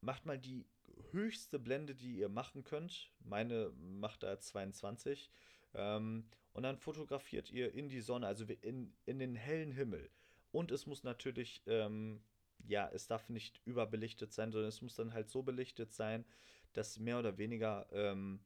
macht 0.01 0.25
mal 0.25 0.37
die 0.37 0.65
höchste 1.11 1.59
Blende, 1.59 1.95
die 1.95 2.17
ihr 2.17 2.29
machen 2.29 2.63
könnt. 2.63 3.11
Meine 3.19 3.71
macht 3.77 4.23
da 4.23 4.37
22. 4.37 5.29
Ähm, 5.73 6.25
und 6.53 6.63
dann 6.63 6.77
fotografiert 6.77 7.51
ihr 7.51 7.73
in 7.73 7.89
die 7.89 8.01
Sonne, 8.01 8.27
also 8.27 8.45
in, 8.61 8.93
in 9.05 9.19
den 9.19 9.35
hellen 9.35 9.71
Himmel. 9.71 10.09
Und 10.51 10.71
es 10.71 10.85
muss 10.85 11.03
natürlich, 11.03 11.61
ähm, 11.67 12.21
ja, 12.67 12.89
es 12.93 13.07
darf 13.07 13.29
nicht 13.29 13.61
überbelichtet 13.65 14.33
sein, 14.33 14.51
sondern 14.51 14.69
es 14.69 14.81
muss 14.81 14.95
dann 14.95 15.13
halt 15.13 15.29
so 15.29 15.43
belichtet 15.43 15.93
sein, 15.93 16.25
dass 16.73 16.99
mehr 16.99 17.19
oder 17.19 17.37
weniger 17.37 17.87
ähm, 17.91 18.39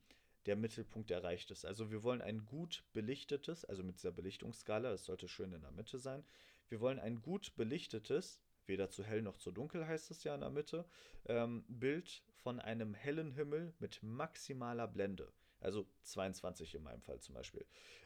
der 0.45 0.55
Mittelpunkt 0.55 1.11
erreicht 1.11 1.51
ist. 1.51 1.65
Also 1.65 1.91
wir 1.91 2.03
wollen 2.03 2.21
ein 2.21 2.45
gut 2.45 2.83
belichtetes, 2.93 3.65
also 3.65 3.83
mit 3.83 3.97
dieser 3.97 4.11
Belichtungsskala, 4.11 4.91
das 4.91 5.05
sollte 5.05 5.27
schön 5.27 5.53
in 5.53 5.61
der 5.61 5.71
Mitte 5.71 5.97
sein. 5.97 6.23
Wir 6.69 6.79
wollen 6.79 6.99
ein 6.99 7.21
gut 7.21 7.55
belichtetes, 7.55 8.39
weder 8.65 8.89
zu 8.89 9.03
hell 9.03 9.21
noch 9.21 9.37
zu 9.37 9.51
dunkel 9.51 9.87
heißt 9.87 10.11
es 10.11 10.23
ja 10.23 10.35
in 10.35 10.41
der 10.41 10.49
Mitte, 10.51 10.85
ähm, 11.25 11.65
Bild 11.67 12.23
von 12.35 12.59
einem 12.59 12.93
hellen 12.93 13.31
Himmel 13.31 13.73
mit 13.79 14.01
maximaler 14.03 14.87
Blende. 14.87 15.31
Also 15.59 15.87
22 16.03 16.75
in 16.75 16.83
meinem 16.83 17.01
Fall 17.01 17.19
zum 17.19 17.35
Beispiel. 17.35 17.65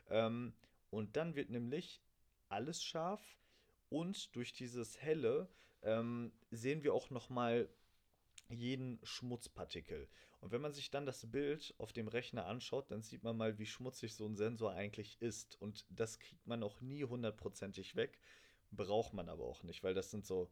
Ähm, 0.09 0.53
und 0.89 1.15
dann 1.17 1.35
wird 1.35 1.49
nämlich 1.49 2.01
alles 2.49 2.83
scharf 2.83 3.21
und 3.89 4.35
durch 4.35 4.53
dieses 4.53 4.99
helle 4.99 5.49
ähm, 5.83 6.31
sehen 6.51 6.83
wir 6.83 6.93
auch 6.93 7.09
nochmal 7.09 7.69
jeden 8.49 8.99
Schmutzpartikel. 9.03 10.07
Und 10.39 10.51
wenn 10.51 10.61
man 10.61 10.73
sich 10.73 10.91
dann 10.91 11.05
das 11.05 11.29
Bild 11.31 11.73
auf 11.77 11.93
dem 11.93 12.07
Rechner 12.07 12.45
anschaut, 12.45 12.91
dann 12.91 13.01
sieht 13.01 13.23
man 13.23 13.37
mal, 13.37 13.57
wie 13.59 13.65
schmutzig 13.65 14.15
so 14.15 14.25
ein 14.25 14.35
Sensor 14.35 14.73
eigentlich 14.73 15.21
ist. 15.21 15.59
Und 15.61 15.85
das 15.89 16.19
kriegt 16.19 16.45
man 16.45 16.63
auch 16.63 16.81
nie 16.81 17.03
hundertprozentig 17.05 17.95
weg, 17.95 18.19
braucht 18.71 19.13
man 19.13 19.29
aber 19.29 19.45
auch 19.45 19.63
nicht, 19.63 19.83
weil 19.83 19.93
das 19.93 20.11
sind 20.11 20.25
so, 20.25 20.51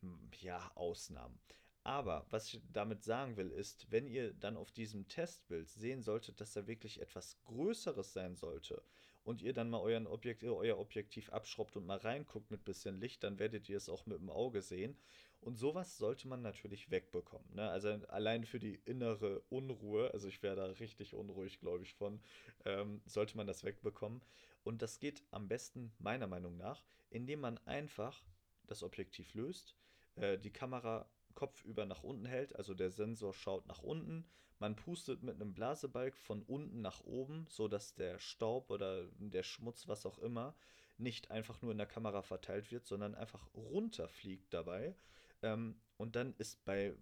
hm, 0.00 0.30
ja, 0.40 0.70
Ausnahmen. 0.74 1.38
Aber 1.84 2.26
was 2.30 2.52
ich 2.52 2.60
damit 2.72 3.04
sagen 3.04 3.36
will, 3.36 3.50
ist, 3.50 3.90
wenn 3.90 4.06
ihr 4.06 4.34
dann 4.34 4.56
auf 4.56 4.72
diesem 4.72 5.08
Testbild 5.08 5.70
sehen 5.70 6.02
solltet, 6.02 6.40
dass 6.40 6.52
da 6.52 6.66
wirklich 6.66 7.00
etwas 7.00 7.40
Größeres 7.44 8.12
sein 8.12 8.36
sollte 8.36 8.82
und 9.28 9.42
ihr 9.42 9.52
dann 9.52 9.68
mal 9.68 9.82
euren 9.82 10.06
Objekt, 10.06 10.42
euer 10.42 10.78
Objektiv 10.78 11.28
abschraubt 11.30 11.76
und 11.76 11.84
mal 11.84 11.98
reinguckt 11.98 12.50
mit 12.50 12.64
bisschen 12.64 12.98
Licht, 12.98 13.22
dann 13.22 13.38
werdet 13.38 13.68
ihr 13.68 13.76
es 13.76 13.90
auch 13.90 14.06
mit 14.06 14.18
dem 14.18 14.30
Auge 14.30 14.62
sehen. 14.62 14.96
Und 15.42 15.56
sowas 15.56 15.98
sollte 15.98 16.26
man 16.26 16.40
natürlich 16.40 16.90
wegbekommen. 16.90 17.46
Ne? 17.54 17.68
Also 17.68 17.90
allein 18.08 18.46
für 18.46 18.58
die 18.58 18.80
innere 18.86 19.40
Unruhe, 19.50 20.10
also 20.14 20.28
ich 20.28 20.42
wäre 20.42 20.56
da 20.56 20.64
richtig 20.64 21.12
unruhig, 21.12 21.60
glaube 21.60 21.82
ich, 21.82 21.92
von, 21.92 22.22
ähm, 22.64 23.02
sollte 23.04 23.36
man 23.36 23.46
das 23.46 23.64
wegbekommen. 23.64 24.22
Und 24.64 24.80
das 24.80 24.98
geht 24.98 25.22
am 25.30 25.46
besten, 25.46 25.92
meiner 25.98 26.26
Meinung 26.26 26.56
nach, 26.56 26.82
indem 27.10 27.40
man 27.40 27.58
einfach 27.66 28.24
das 28.66 28.82
Objektiv 28.82 29.34
löst, 29.34 29.76
äh, 30.16 30.38
die 30.38 30.54
Kamera 30.54 31.06
kopfüber 31.38 31.86
nach 31.86 32.02
unten 32.02 32.26
hält, 32.26 32.56
also 32.56 32.74
der 32.74 32.90
Sensor 32.90 33.32
schaut 33.32 33.64
nach 33.68 33.84
unten. 33.84 34.26
Man 34.58 34.74
pustet 34.74 35.22
mit 35.22 35.36
einem 35.36 35.54
Blasebalg 35.54 36.16
von 36.16 36.42
unten 36.42 36.80
nach 36.80 37.04
oben, 37.04 37.46
sodass 37.48 37.94
der 37.94 38.18
Staub 38.18 38.72
oder 38.72 39.04
der 39.18 39.44
Schmutz, 39.44 39.86
was 39.86 40.04
auch 40.04 40.18
immer, 40.18 40.56
nicht 40.96 41.30
einfach 41.30 41.62
nur 41.62 41.70
in 41.70 41.78
der 41.78 41.86
Kamera 41.86 42.22
verteilt 42.22 42.72
wird, 42.72 42.86
sondern 42.86 43.14
einfach 43.14 43.54
runterfliegt 43.54 44.52
dabei. 44.52 44.96
Ähm, 45.42 45.80
und 45.96 46.16
dann 46.16 46.34
ist 46.38 46.64
bei, 46.64 46.96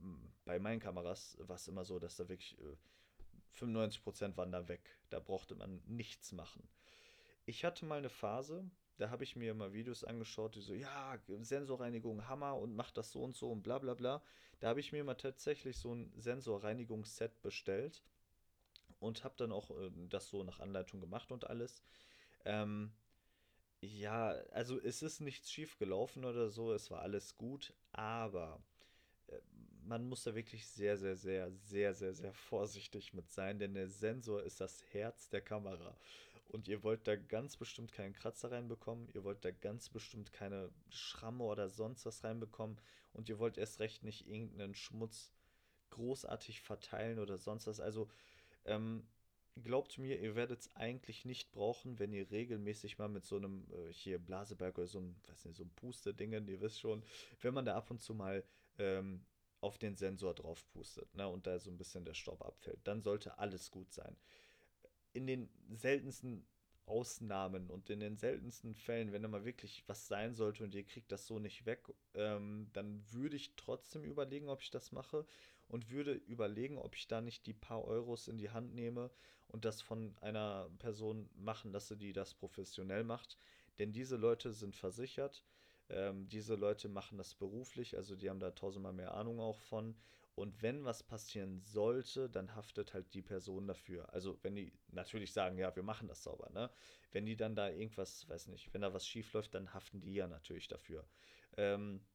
bei 0.44 0.58
meinen 0.58 0.80
Kameras 0.80 1.38
was 1.40 1.66
immer 1.66 1.86
so, 1.86 1.98
dass 1.98 2.16
da 2.16 2.28
wirklich 2.28 2.58
äh, 2.58 3.58
95% 3.58 4.36
waren 4.36 4.52
da 4.52 4.68
weg. 4.68 4.98
Da 5.08 5.18
brauchte 5.18 5.54
man 5.54 5.80
nichts 5.86 6.32
machen. 6.32 6.68
Ich 7.46 7.64
hatte 7.64 7.86
mal 7.86 7.96
eine 7.96 8.10
Phase, 8.10 8.70
da 8.98 9.10
habe 9.10 9.24
ich 9.24 9.36
mir 9.36 9.54
mal 9.54 9.72
Videos 9.72 10.04
angeschaut, 10.04 10.54
die 10.54 10.60
so, 10.60 10.74
ja, 10.74 11.18
Sensorreinigung, 11.40 12.28
Hammer 12.28 12.56
und 12.56 12.74
macht 12.74 12.96
das 12.96 13.12
so 13.12 13.22
und 13.22 13.36
so 13.36 13.50
und 13.50 13.62
bla 13.62 13.78
bla 13.78 13.94
bla. 13.94 14.22
Da 14.60 14.68
habe 14.68 14.80
ich 14.80 14.92
mir 14.92 15.04
mal 15.04 15.14
tatsächlich 15.14 15.76
so 15.76 15.94
ein 15.94 16.12
Sensorreinigungsset 16.16 17.42
bestellt 17.42 18.02
und 18.98 19.24
habe 19.24 19.34
dann 19.36 19.52
auch 19.52 19.70
äh, 19.70 19.90
das 20.08 20.28
so 20.28 20.42
nach 20.44 20.60
Anleitung 20.60 21.00
gemacht 21.00 21.30
und 21.30 21.48
alles. 21.48 21.82
Ähm, 22.44 22.92
ja, 23.80 24.30
also 24.52 24.80
es 24.80 25.02
ist 25.02 25.20
nichts 25.20 25.52
schief 25.52 25.78
gelaufen 25.78 26.24
oder 26.24 26.48
so, 26.48 26.72
es 26.72 26.90
war 26.90 27.02
alles 27.02 27.36
gut, 27.36 27.74
aber 27.92 28.62
äh, 29.28 29.38
man 29.84 30.08
muss 30.08 30.24
da 30.24 30.34
wirklich 30.34 30.66
sehr, 30.66 30.96
sehr, 30.96 31.16
sehr, 31.16 31.52
sehr, 31.52 31.94
sehr, 31.94 32.14
sehr 32.14 32.32
vorsichtig 32.32 33.12
mit 33.12 33.30
sein, 33.30 33.58
denn 33.58 33.74
der 33.74 33.88
Sensor 33.88 34.42
ist 34.42 34.60
das 34.60 34.82
Herz 34.92 35.28
der 35.28 35.42
Kamera. 35.42 35.96
Und 36.48 36.68
ihr 36.68 36.82
wollt 36.82 37.06
da 37.06 37.16
ganz 37.16 37.56
bestimmt 37.56 37.92
keinen 37.92 38.12
Kratzer 38.12 38.52
reinbekommen, 38.52 39.08
ihr 39.14 39.24
wollt 39.24 39.44
da 39.44 39.50
ganz 39.50 39.88
bestimmt 39.88 40.32
keine 40.32 40.70
Schramme 40.90 41.44
oder 41.44 41.68
sonst 41.68 42.06
was 42.06 42.22
reinbekommen 42.22 42.80
und 43.12 43.28
ihr 43.28 43.38
wollt 43.38 43.58
erst 43.58 43.80
recht 43.80 44.04
nicht 44.04 44.26
irgendeinen 44.28 44.74
Schmutz 44.74 45.32
großartig 45.90 46.60
verteilen 46.60 47.18
oder 47.18 47.36
sonst 47.38 47.66
was. 47.66 47.80
Also 47.80 48.08
ähm, 48.64 49.06
glaubt 49.62 49.98
mir, 49.98 50.20
ihr 50.20 50.34
werdet 50.36 50.60
es 50.60 50.76
eigentlich 50.76 51.24
nicht 51.24 51.50
brauchen, 51.50 51.98
wenn 51.98 52.12
ihr 52.12 52.30
regelmäßig 52.30 52.98
mal 52.98 53.08
mit 53.08 53.24
so 53.24 53.36
einem 53.36 53.66
äh, 53.72 53.92
hier 53.92 54.18
Blaseberg 54.18 54.78
oder 54.78 54.86
so 54.86 54.98
einem, 54.98 55.16
weiß 55.28 55.46
nicht, 55.46 55.56
so 55.56 55.62
einem 55.62 55.74
Puste-Dingen, 55.74 56.46
ihr 56.48 56.60
wisst 56.60 56.80
schon, 56.80 57.02
wenn 57.40 57.54
man 57.54 57.64
da 57.64 57.74
ab 57.74 57.90
und 57.90 58.00
zu 58.00 58.14
mal 58.14 58.44
ähm, 58.78 59.24
auf 59.60 59.78
den 59.78 59.96
Sensor 59.96 60.34
drauf 60.34 60.64
pustet 60.68 61.12
ne, 61.14 61.26
und 61.26 61.46
da 61.46 61.58
so 61.58 61.70
ein 61.70 61.78
bisschen 61.78 62.04
der 62.04 62.14
Staub 62.14 62.44
abfällt, 62.44 62.80
dann 62.84 63.02
sollte 63.02 63.38
alles 63.38 63.70
gut 63.70 63.92
sein 63.92 64.16
in 65.16 65.26
den 65.26 65.48
seltensten 65.70 66.46
Ausnahmen 66.84 67.68
und 67.68 67.90
in 67.90 67.98
den 67.98 68.16
seltensten 68.16 68.74
Fällen, 68.74 69.12
wenn 69.12 69.22
da 69.22 69.28
mal 69.28 69.44
wirklich 69.44 69.82
was 69.88 70.06
sein 70.06 70.34
sollte 70.34 70.62
und 70.62 70.74
ihr 70.74 70.84
kriegt 70.84 71.10
das 71.10 71.26
so 71.26 71.38
nicht 71.38 71.66
weg, 71.66 71.82
ähm, 72.14 72.68
dann 72.72 73.02
würde 73.10 73.36
ich 73.36 73.56
trotzdem 73.56 74.04
überlegen, 74.04 74.48
ob 74.48 74.62
ich 74.62 74.70
das 74.70 74.92
mache 74.92 75.26
und 75.68 75.90
würde 75.90 76.12
überlegen, 76.12 76.78
ob 76.78 76.94
ich 76.94 77.08
da 77.08 77.20
nicht 77.20 77.46
die 77.46 77.54
paar 77.54 77.84
Euros 77.84 78.28
in 78.28 78.38
die 78.38 78.50
Hand 78.50 78.74
nehme 78.74 79.10
und 79.48 79.64
das 79.64 79.82
von 79.82 80.16
einer 80.20 80.70
Person 80.78 81.28
machen 81.34 81.72
lasse, 81.72 81.96
die 81.96 82.12
das 82.12 82.34
professionell 82.34 83.02
macht. 83.02 83.36
Denn 83.78 83.92
diese 83.92 84.16
Leute 84.16 84.52
sind 84.52 84.76
versichert, 84.76 85.44
ähm, 85.88 86.28
diese 86.28 86.54
Leute 86.54 86.88
machen 86.88 87.18
das 87.18 87.34
beruflich, 87.34 87.96
also 87.96 88.14
die 88.14 88.30
haben 88.30 88.40
da 88.40 88.52
tausendmal 88.52 88.92
mehr 88.92 89.14
Ahnung 89.14 89.40
auch 89.40 89.60
von 89.60 89.96
und 90.36 90.62
wenn 90.62 90.84
was 90.84 91.02
passieren 91.02 91.62
sollte, 91.64 92.28
dann 92.30 92.54
haftet 92.54 92.94
halt 92.94 93.14
die 93.14 93.22
Person 93.22 93.66
dafür. 93.66 94.12
Also 94.12 94.38
wenn 94.42 94.54
die 94.54 94.72
natürlich 94.88 95.32
sagen, 95.32 95.58
ja, 95.58 95.74
wir 95.74 95.82
machen 95.82 96.08
das 96.08 96.22
sauber, 96.22 96.50
ne? 96.52 96.70
Wenn 97.10 97.26
die 97.26 97.36
dann 97.36 97.56
da 97.56 97.70
irgendwas, 97.70 98.28
weiß 98.28 98.48
nicht, 98.48 98.72
wenn 98.74 98.82
da 98.82 98.92
was 98.92 99.06
schief 99.06 99.32
läuft, 99.32 99.54
dann 99.54 99.72
haften 99.74 100.00
die 100.00 100.14
ja 100.14 100.28
natürlich 100.28 100.68
dafür. 100.68 101.08
Ähm, 101.56 102.06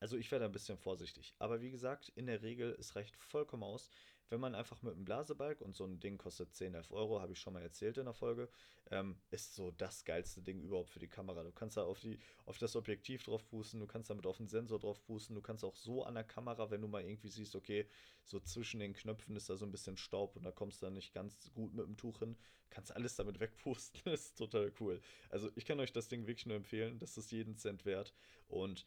also 0.00 0.16
ich 0.16 0.30
werde 0.30 0.44
ein 0.44 0.52
bisschen 0.52 0.78
vorsichtig. 0.78 1.34
Aber 1.38 1.60
wie 1.62 1.70
gesagt, 1.70 2.10
in 2.10 2.26
der 2.26 2.42
Regel, 2.42 2.76
es 2.78 2.94
reicht 2.96 3.16
vollkommen 3.16 3.64
aus, 3.64 3.90
wenn 4.30 4.40
man 4.40 4.54
einfach 4.54 4.82
mit 4.82 4.94
einem 4.94 5.04
Blasebalg 5.04 5.60
und 5.60 5.74
so 5.74 5.84
ein 5.84 6.00
Ding 6.00 6.18
kostet 6.18 6.54
10, 6.54 6.74
11 6.74 6.90
Euro, 6.90 7.20
habe 7.20 7.32
ich 7.32 7.38
schon 7.38 7.52
mal 7.52 7.62
erzählt 7.62 7.96
in 7.98 8.04
der 8.04 8.14
Folge, 8.14 8.48
ähm, 8.90 9.18
ist 9.30 9.54
so 9.54 9.70
das 9.70 10.04
geilste 10.04 10.42
Ding 10.42 10.60
überhaupt 10.60 10.90
für 10.90 10.98
die 10.98 11.08
Kamera. 11.08 11.42
Du 11.42 11.52
kannst 11.52 11.76
da 11.76 11.84
auf, 11.84 12.00
die, 12.00 12.18
auf 12.44 12.58
das 12.58 12.76
Objektiv 12.76 13.24
drauf 13.24 13.46
pusten, 13.48 13.80
du 13.80 13.86
kannst 13.86 14.10
damit 14.10 14.26
auf 14.26 14.36
den 14.36 14.48
Sensor 14.48 14.78
drauf 14.78 15.02
pusten, 15.02 15.34
du 15.34 15.42
kannst 15.42 15.64
auch 15.64 15.76
so 15.76 16.04
an 16.04 16.14
der 16.14 16.24
Kamera, 16.24 16.70
wenn 16.70 16.82
du 16.82 16.88
mal 16.88 17.02
irgendwie 17.02 17.28
siehst, 17.28 17.56
okay, 17.56 17.88
so 18.24 18.40
zwischen 18.40 18.80
den 18.80 18.92
Knöpfen 18.92 19.36
ist 19.36 19.48
da 19.48 19.56
so 19.56 19.64
ein 19.64 19.72
bisschen 19.72 19.96
Staub 19.96 20.36
und 20.36 20.44
da 20.44 20.52
kommst 20.52 20.82
du 20.82 20.86
dann 20.86 20.94
nicht 20.94 21.14
ganz 21.14 21.50
gut 21.54 21.72
mit 21.72 21.86
dem 21.86 21.96
Tuch 21.96 22.18
hin, 22.18 22.36
kannst 22.70 22.94
alles 22.94 23.16
damit 23.16 23.40
wegpusten. 23.40 24.00
das 24.04 24.26
ist 24.26 24.38
total 24.38 24.72
cool. 24.80 25.00
Also 25.30 25.50
ich 25.54 25.64
kann 25.64 25.80
euch 25.80 25.92
das 25.92 26.08
Ding 26.08 26.26
wirklich 26.26 26.46
nur 26.46 26.56
empfehlen, 26.56 26.98
das 26.98 27.16
ist 27.16 27.32
jeden 27.32 27.56
Cent 27.56 27.84
wert 27.86 28.14
und 28.48 28.86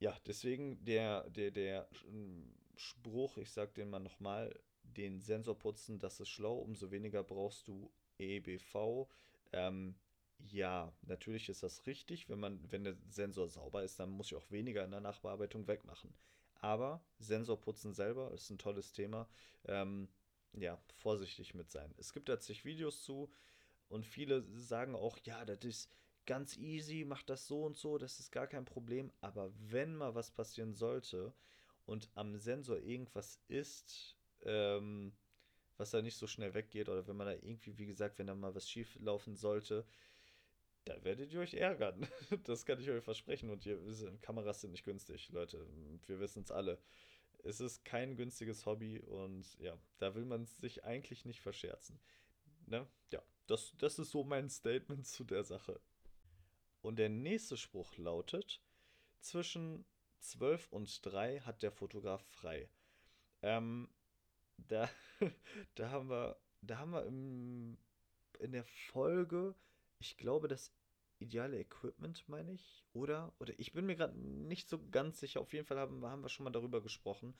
ja, 0.00 0.16
deswegen 0.26 0.82
der, 0.82 1.28
der, 1.30 1.50
der 1.50 1.88
Spruch, 2.80 3.36
ich 3.36 3.50
sag 3.52 3.74
den 3.74 3.90
mal 3.90 4.00
nochmal, 4.00 4.58
den 4.82 5.20
Sensor 5.20 5.58
putzen, 5.58 5.98
das 5.98 6.20
ist 6.20 6.30
schlau, 6.30 6.58
umso 6.58 6.90
weniger 6.90 7.22
brauchst 7.22 7.68
du 7.68 7.92
EBV. 8.18 9.08
Ähm, 9.52 9.94
ja, 10.38 10.92
natürlich 11.02 11.48
ist 11.48 11.62
das 11.62 11.86
richtig. 11.86 12.28
Wenn 12.28 12.40
man, 12.40 12.60
wenn 12.72 12.84
der 12.84 12.96
Sensor 13.08 13.48
sauber 13.48 13.82
ist, 13.82 14.00
dann 14.00 14.10
muss 14.10 14.28
ich 14.28 14.36
auch 14.36 14.50
weniger 14.50 14.84
in 14.84 14.90
der 14.90 15.00
Nachbearbeitung 15.00 15.66
wegmachen. 15.68 16.14
Aber 16.54 17.04
Sensorputzen 17.18 17.92
selber 17.92 18.32
ist 18.32 18.50
ein 18.50 18.58
tolles 18.58 18.92
Thema. 18.92 19.28
Ähm, 19.66 20.08
ja, 20.52 20.80
vorsichtig 20.96 21.54
mit 21.54 21.70
sein. 21.70 21.94
Es 21.98 22.12
gibt 22.12 22.28
da 22.28 22.40
zig 22.40 22.64
Videos 22.64 23.02
zu 23.02 23.30
und 23.88 24.06
viele 24.06 24.42
sagen 24.58 24.94
auch, 24.94 25.18
ja, 25.24 25.44
das 25.44 25.64
ist 25.64 25.90
ganz 26.26 26.56
easy, 26.56 27.04
mach 27.06 27.22
das 27.22 27.46
so 27.46 27.64
und 27.64 27.76
so, 27.76 27.98
das 27.98 28.18
ist 28.20 28.30
gar 28.30 28.46
kein 28.46 28.64
Problem. 28.64 29.12
Aber 29.20 29.52
wenn 29.58 29.94
mal 29.96 30.14
was 30.14 30.30
passieren 30.30 30.74
sollte 30.74 31.34
und 31.90 32.08
am 32.14 32.36
Sensor 32.36 32.78
irgendwas 32.78 33.40
ist, 33.48 34.16
ähm, 34.42 35.12
was 35.76 35.90
da 35.90 36.00
nicht 36.00 36.16
so 36.16 36.28
schnell 36.28 36.54
weggeht, 36.54 36.88
oder 36.88 37.04
wenn 37.08 37.16
man 37.16 37.26
da 37.26 37.32
irgendwie, 37.32 37.76
wie 37.78 37.86
gesagt, 37.86 38.16
wenn 38.18 38.28
da 38.28 38.34
mal 38.36 38.54
was 38.54 38.70
schief 38.70 38.96
laufen 39.00 39.34
sollte, 39.34 39.84
da 40.84 41.02
werdet 41.02 41.32
ihr 41.32 41.40
euch 41.40 41.54
ärgern. 41.54 42.06
Das 42.44 42.64
kann 42.64 42.80
ich 42.80 42.88
euch 42.88 43.02
versprechen. 43.02 43.50
Und 43.50 43.66
ihr, 43.66 43.76
Kameras 44.22 44.60
sind 44.60 44.70
nicht 44.70 44.84
günstig, 44.84 45.30
Leute. 45.30 45.66
Wir 46.06 46.20
wissen 46.20 46.44
es 46.44 46.52
alle. 46.52 46.80
Es 47.42 47.60
ist 47.60 47.84
kein 47.84 48.14
günstiges 48.14 48.66
Hobby 48.66 49.00
und 49.00 49.58
ja, 49.58 49.76
da 49.98 50.14
will 50.14 50.26
man 50.26 50.46
sich 50.46 50.84
eigentlich 50.84 51.24
nicht 51.24 51.40
verscherzen. 51.40 51.98
Ne? 52.66 52.86
Ja, 53.12 53.20
das, 53.48 53.74
das 53.78 53.98
ist 53.98 54.12
so 54.12 54.22
mein 54.22 54.48
Statement 54.48 55.08
zu 55.08 55.24
der 55.24 55.42
Sache. 55.42 55.80
Und 56.82 57.00
der 57.00 57.08
nächste 57.08 57.56
Spruch 57.56 57.96
lautet: 57.96 58.62
Zwischen 59.18 59.84
12 60.20 60.68
und 60.70 61.06
3 61.06 61.40
hat 61.40 61.62
der 61.62 61.72
Fotograf 61.72 62.22
frei. 62.26 62.68
Ähm, 63.42 63.88
da, 64.56 64.88
da 65.74 65.90
haben 65.90 66.08
wir, 66.08 66.36
da 66.62 66.78
haben 66.78 66.92
wir 66.92 67.06
im, 67.06 67.78
in 68.38 68.52
der 68.52 68.64
Folge, 68.64 69.54
ich 69.98 70.16
glaube, 70.16 70.48
das 70.48 70.72
ideale 71.18 71.58
Equipment, 71.58 72.28
meine 72.28 72.52
ich, 72.52 72.84
oder? 72.92 73.32
Oder 73.38 73.52
ich 73.58 73.72
bin 73.72 73.86
mir 73.86 73.96
gerade 73.96 74.18
nicht 74.18 74.68
so 74.68 74.80
ganz 74.90 75.20
sicher. 75.20 75.40
Auf 75.40 75.52
jeden 75.52 75.66
Fall 75.66 75.78
haben, 75.78 76.04
haben 76.04 76.22
wir 76.22 76.28
schon 76.28 76.44
mal 76.44 76.50
darüber 76.50 76.80
gesprochen. 76.82 77.34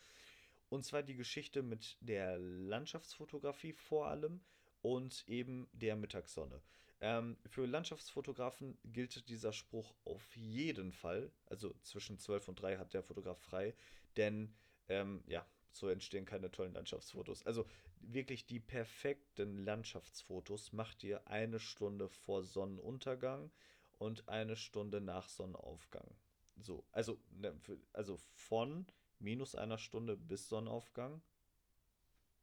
Und 0.69 0.85
zwar 0.85 1.03
die 1.03 1.17
Geschichte 1.17 1.63
mit 1.63 1.97
der 2.01 2.39
Landschaftsfotografie 2.39 3.73
vor 3.73 4.07
allem 4.07 4.41
und 4.83 5.25
eben 5.27 5.69
der 5.73 5.97
Mittagssonne. 5.97 6.63
Ähm, 7.01 7.39
für 7.47 7.67
Landschaftsfotografen 7.67 8.79
gilt 8.85 9.29
dieser 9.29 9.53
Spruch 9.53 9.95
auf 10.05 10.37
jeden 10.37 10.93
Fall. 10.93 11.33
Also 11.47 11.75
zwischen 11.83 12.19
12 12.19 12.49
und 12.49 12.61
3 12.61 12.77
hat 12.77 12.93
der 12.93 13.03
Fotograf 13.03 13.41
frei, 13.41 13.75
denn 14.17 14.55
ähm, 14.89 15.23
ja, 15.27 15.47
so 15.73 15.89
entstehen 15.89 16.27
keine 16.27 16.51
tollen 16.51 16.75
Landschaftsfotos. 16.75 17.47
Also 17.47 17.67
wirklich 18.01 18.47
die 18.47 18.61
perfekten 18.61 19.65
Landschaftsfotos 19.65 20.73
macht 20.73 21.03
ihr 21.05 21.27
eine 21.27 21.59
Stunde 21.59 22.09
vor 22.09 22.43
Sonnenuntergang 22.43 23.51
und 23.99 24.29
eine 24.29 24.57
Stunde 24.57 25.01
nach 25.01 25.29
Sonnenaufgang. 25.29 26.09
So, 26.57 26.85
also, 26.93 27.19
ne, 27.31 27.59
also 27.93 28.19
von 28.33 28.87
minus 29.19 29.55
einer 29.55 29.79
Stunde 29.79 30.17
bis 30.17 30.49
Sonnenaufgang 30.49 31.23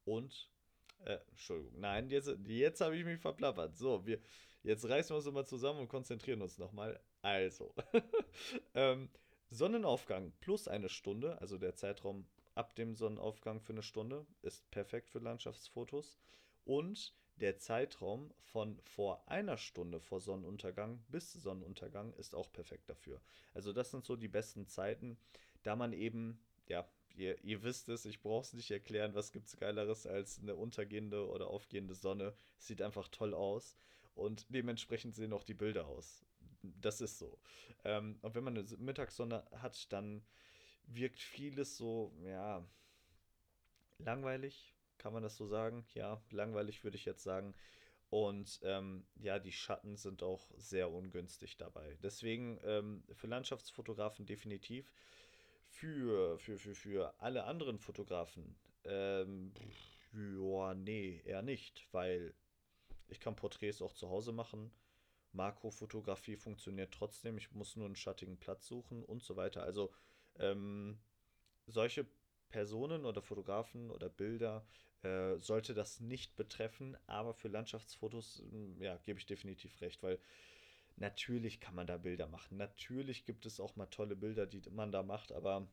und 0.06 0.50
äh, 1.06 1.20
Entschuldigung, 1.30 1.80
nein, 1.80 2.10
jetzt, 2.10 2.34
jetzt 2.46 2.82
habe 2.82 2.98
ich 2.98 3.06
mich 3.06 3.20
verplappert. 3.20 3.78
So, 3.78 4.06
wir, 4.06 4.20
jetzt 4.64 4.88
reißen 4.88 5.12
wir 5.12 5.18
uns 5.18 5.32
mal 5.32 5.46
zusammen 5.46 5.80
und 5.80 5.88
konzentrieren 5.88 6.42
uns 6.42 6.58
nochmal. 6.58 7.00
Also, 7.22 7.74
ähm, 8.74 9.10
Sonnenaufgang 9.50 10.34
plus 10.40 10.68
eine 10.68 10.90
Stunde, 10.90 11.40
also 11.42 11.58
der 11.58 11.76
Zeitraum 11.76 12.28
ab 12.54 12.76
dem 12.76 12.96
Sonnenaufgang 12.96 13.62
für 13.62 13.74
eine 13.74 13.84
Stunde, 13.84 14.26
ist 14.42 14.70
perfekt 14.72 15.10
für 15.10 15.20
Landschaftsfotos. 15.20 16.20
Und 16.66 17.14
der 17.38 17.60
Zeitraum 17.60 18.34
von 18.40 18.80
vor 18.84 19.24
einer 19.30 19.58
Stunde 19.58 20.00
vor 20.00 20.20
Sonnenuntergang 20.20 21.04
bis 21.08 21.34
Sonnenuntergang 21.34 22.14
ist 22.14 22.36
auch 22.36 22.52
perfekt 22.52 22.90
dafür. 22.90 23.22
Also 23.54 23.74
das 23.74 23.92
sind 23.92 24.06
so 24.06 24.16
die 24.16 24.28
besten 24.28 24.68
Zeiten, 24.68 25.18
da 25.64 25.76
man 25.76 25.94
eben, 25.94 26.42
ja, 26.68 26.90
ihr, 27.16 27.42
ihr 27.44 27.64
wisst 27.64 27.90
es, 27.90 28.06
ich 28.06 28.22
brauche 28.22 28.42
es 28.42 28.54
nicht 28.54 28.72
erklären, 28.72 29.14
was 29.14 29.32
gibt 29.32 29.48
es 29.48 29.58
geileres 29.58 30.08
als 30.08 30.40
eine 30.40 30.56
untergehende 30.56 31.30
oder 31.30 31.48
aufgehende 31.48 31.94
Sonne. 31.94 32.34
Sieht 32.58 32.82
einfach 32.82 33.08
toll 33.08 33.34
aus 33.34 33.78
und 34.18 34.46
dementsprechend 34.54 35.16
sehen 35.16 35.34
auch 35.34 35.44
die 35.44 35.54
Bilder 35.54 35.88
aus. 35.88 36.26
Das 36.62 37.02
ist 37.02 37.20
so. 37.20 37.40
Ähm, 37.84 38.18
und 38.22 38.36
wenn 38.36 38.44
man 38.44 38.58
eine 38.58 38.68
Mittagssonne 38.78 39.46
hat, 39.52 39.92
dann 39.94 40.26
wirkt 40.86 41.22
vieles 41.22 41.78
so, 41.78 42.14
ja, 42.24 42.66
langweilig, 44.00 44.74
kann 44.98 45.14
man 45.14 45.24
das 45.24 45.38
so 45.38 45.46
sagen? 45.48 45.86
Ja, 45.94 46.22
langweilig 46.32 46.84
würde 46.84 46.98
ich 46.98 47.06
jetzt 47.06 47.24
sagen. 47.24 47.54
Und 48.10 48.60
ähm, 48.64 49.06
ja, 49.16 49.38
die 49.38 49.52
Schatten 49.52 49.98
sind 49.98 50.24
auch 50.24 50.50
sehr 50.56 50.90
ungünstig 50.92 51.58
dabei. 51.58 51.98
Deswegen 52.02 52.60
ähm, 52.64 53.04
für 53.14 53.28
Landschaftsfotografen 53.28 54.26
definitiv. 54.26 54.92
Für, 55.70 56.40
für, 56.40 56.58
für, 56.58 56.74
für 56.74 57.14
alle 57.20 57.44
anderen 57.44 57.78
Fotografen, 57.78 58.56
ähm, 58.86 59.52
ja, 60.14 60.74
nee, 60.74 61.22
eher 61.26 61.42
nicht, 61.42 61.86
weil 61.92 62.34
ich 63.10 63.20
kann 63.20 63.36
Porträts 63.36 63.82
auch 63.82 63.94
zu 63.94 64.10
Hause 64.10 64.32
machen. 64.32 64.72
Makrofotografie 65.34 66.36
funktioniert 66.36 66.94
trotzdem. 66.94 67.38
Ich 67.38 67.52
muss 67.52 67.76
nur 67.76 67.86
einen 67.86 67.96
schattigen 67.96 68.38
Platz 68.38 68.68
suchen 68.68 69.04
und 69.04 69.24
so 69.24 69.36
weiter. 69.36 69.64
Also 69.64 69.92
ähm, 70.40 71.00
solche 71.68 72.08
Personen 72.50 73.06
oder 73.06 73.22
Fotografen 73.22 73.92
oder 73.92 74.10
Bilder 74.10 74.66
äh, 75.04 75.38
sollte 75.38 75.74
das 75.74 76.00
nicht 76.00 76.36
betreffen, 76.36 76.98
aber 77.06 77.34
für 77.34 77.50
Landschaftsfotos, 77.50 78.44
hm, 78.50 78.82
ja, 78.82 78.98
gebe 78.98 79.20
ich 79.20 79.26
definitiv 79.26 79.80
recht, 79.82 80.02
weil 80.02 80.20
natürlich 80.96 81.60
kann 81.60 81.76
man 81.76 81.88
da 81.88 81.98
Bilder 81.98 82.28
machen. 82.28 82.58
Natürlich 82.58 83.26
gibt 83.26 83.46
es 83.46 83.60
auch 83.60 83.76
mal 83.76 83.86
tolle 83.88 84.16
Bilder, 84.16 84.46
die 84.46 84.62
man 84.72 84.92
da 84.92 85.04
macht, 85.04 85.32
aber 85.32 85.68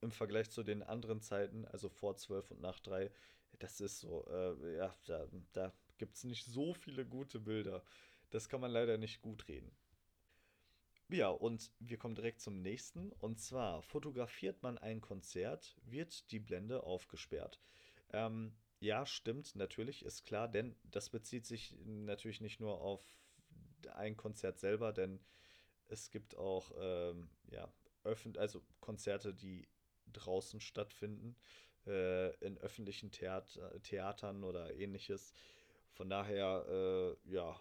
im 0.00 0.12
Vergleich 0.12 0.50
zu 0.50 0.62
den 0.62 0.82
anderen 0.82 1.20
Zeiten, 1.20 1.64
also 1.66 1.88
vor 1.88 2.16
12 2.16 2.50
und 2.50 2.60
nach 2.60 2.78
3, 2.80 3.10
das 3.58 3.80
ist 3.80 4.00
so, 4.00 4.26
äh, 4.30 4.76
ja, 4.76 4.94
da, 5.06 5.26
da 5.52 5.72
gibt 5.98 6.16
es 6.16 6.24
nicht 6.24 6.46
so 6.46 6.74
viele 6.74 7.04
gute 7.04 7.40
Bilder. 7.40 7.82
Das 8.30 8.48
kann 8.48 8.60
man 8.60 8.70
leider 8.70 8.98
nicht 8.98 9.20
gut 9.20 9.48
reden. 9.48 9.70
Ja, 11.10 11.28
und 11.28 11.72
wir 11.78 11.96
kommen 11.96 12.14
direkt 12.14 12.40
zum 12.40 12.60
nächsten. 12.60 13.12
Und 13.12 13.40
zwar 13.40 13.82
fotografiert 13.82 14.62
man 14.62 14.76
ein 14.78 15.00
Konzert, 15.00 15.76
wird 15.84 16.30
die 16.30 16.38
Blende 16.38 16.82
aufgesperrt. 16.82 17.60
Ähm, 18.12 18.52
ja, 18.80 19.06
stimmt, 19.06 19.56
natürlich, 19.56 20.04
ist 20.04 20.24
klar, 20.24 20.48
denn 20.48 20.76
das 20.84 21.10
bezieht 21.10 21.46
sich 21.46 21.74
natürlich 21.84 22.40
nicht 22.40 22.60
nur 22.60 22.80
auf 22.80 23.02
ein 23.94 24.16
Konzert 24.16 24.58
selber, 24.58 24.92
denn 24.92 25.20
es 25.88 26.10
gibt 26.10 26.36
auch 26.36 26.70
ähm, 26.78 27.30
ja, 27.50 27.72
also 28.36 28.62
Konzerte, 28.80 29.34
die 29.34 29.66
draußen 30.12 30.60
stattfinden, 30.60 31.36
äh, 31.86 32.34
in 32.44 32.58
öffentlichen 32.58 33.10
Theater 33.10 33.82
Theatern 33.82 34.44
oder 34.44 34.74
ähnliches. 34.74 35.32
Von 35.98 36.08
daher, 36.08 36.64
äh, 36.68 37.28
ja, 37.28 37.60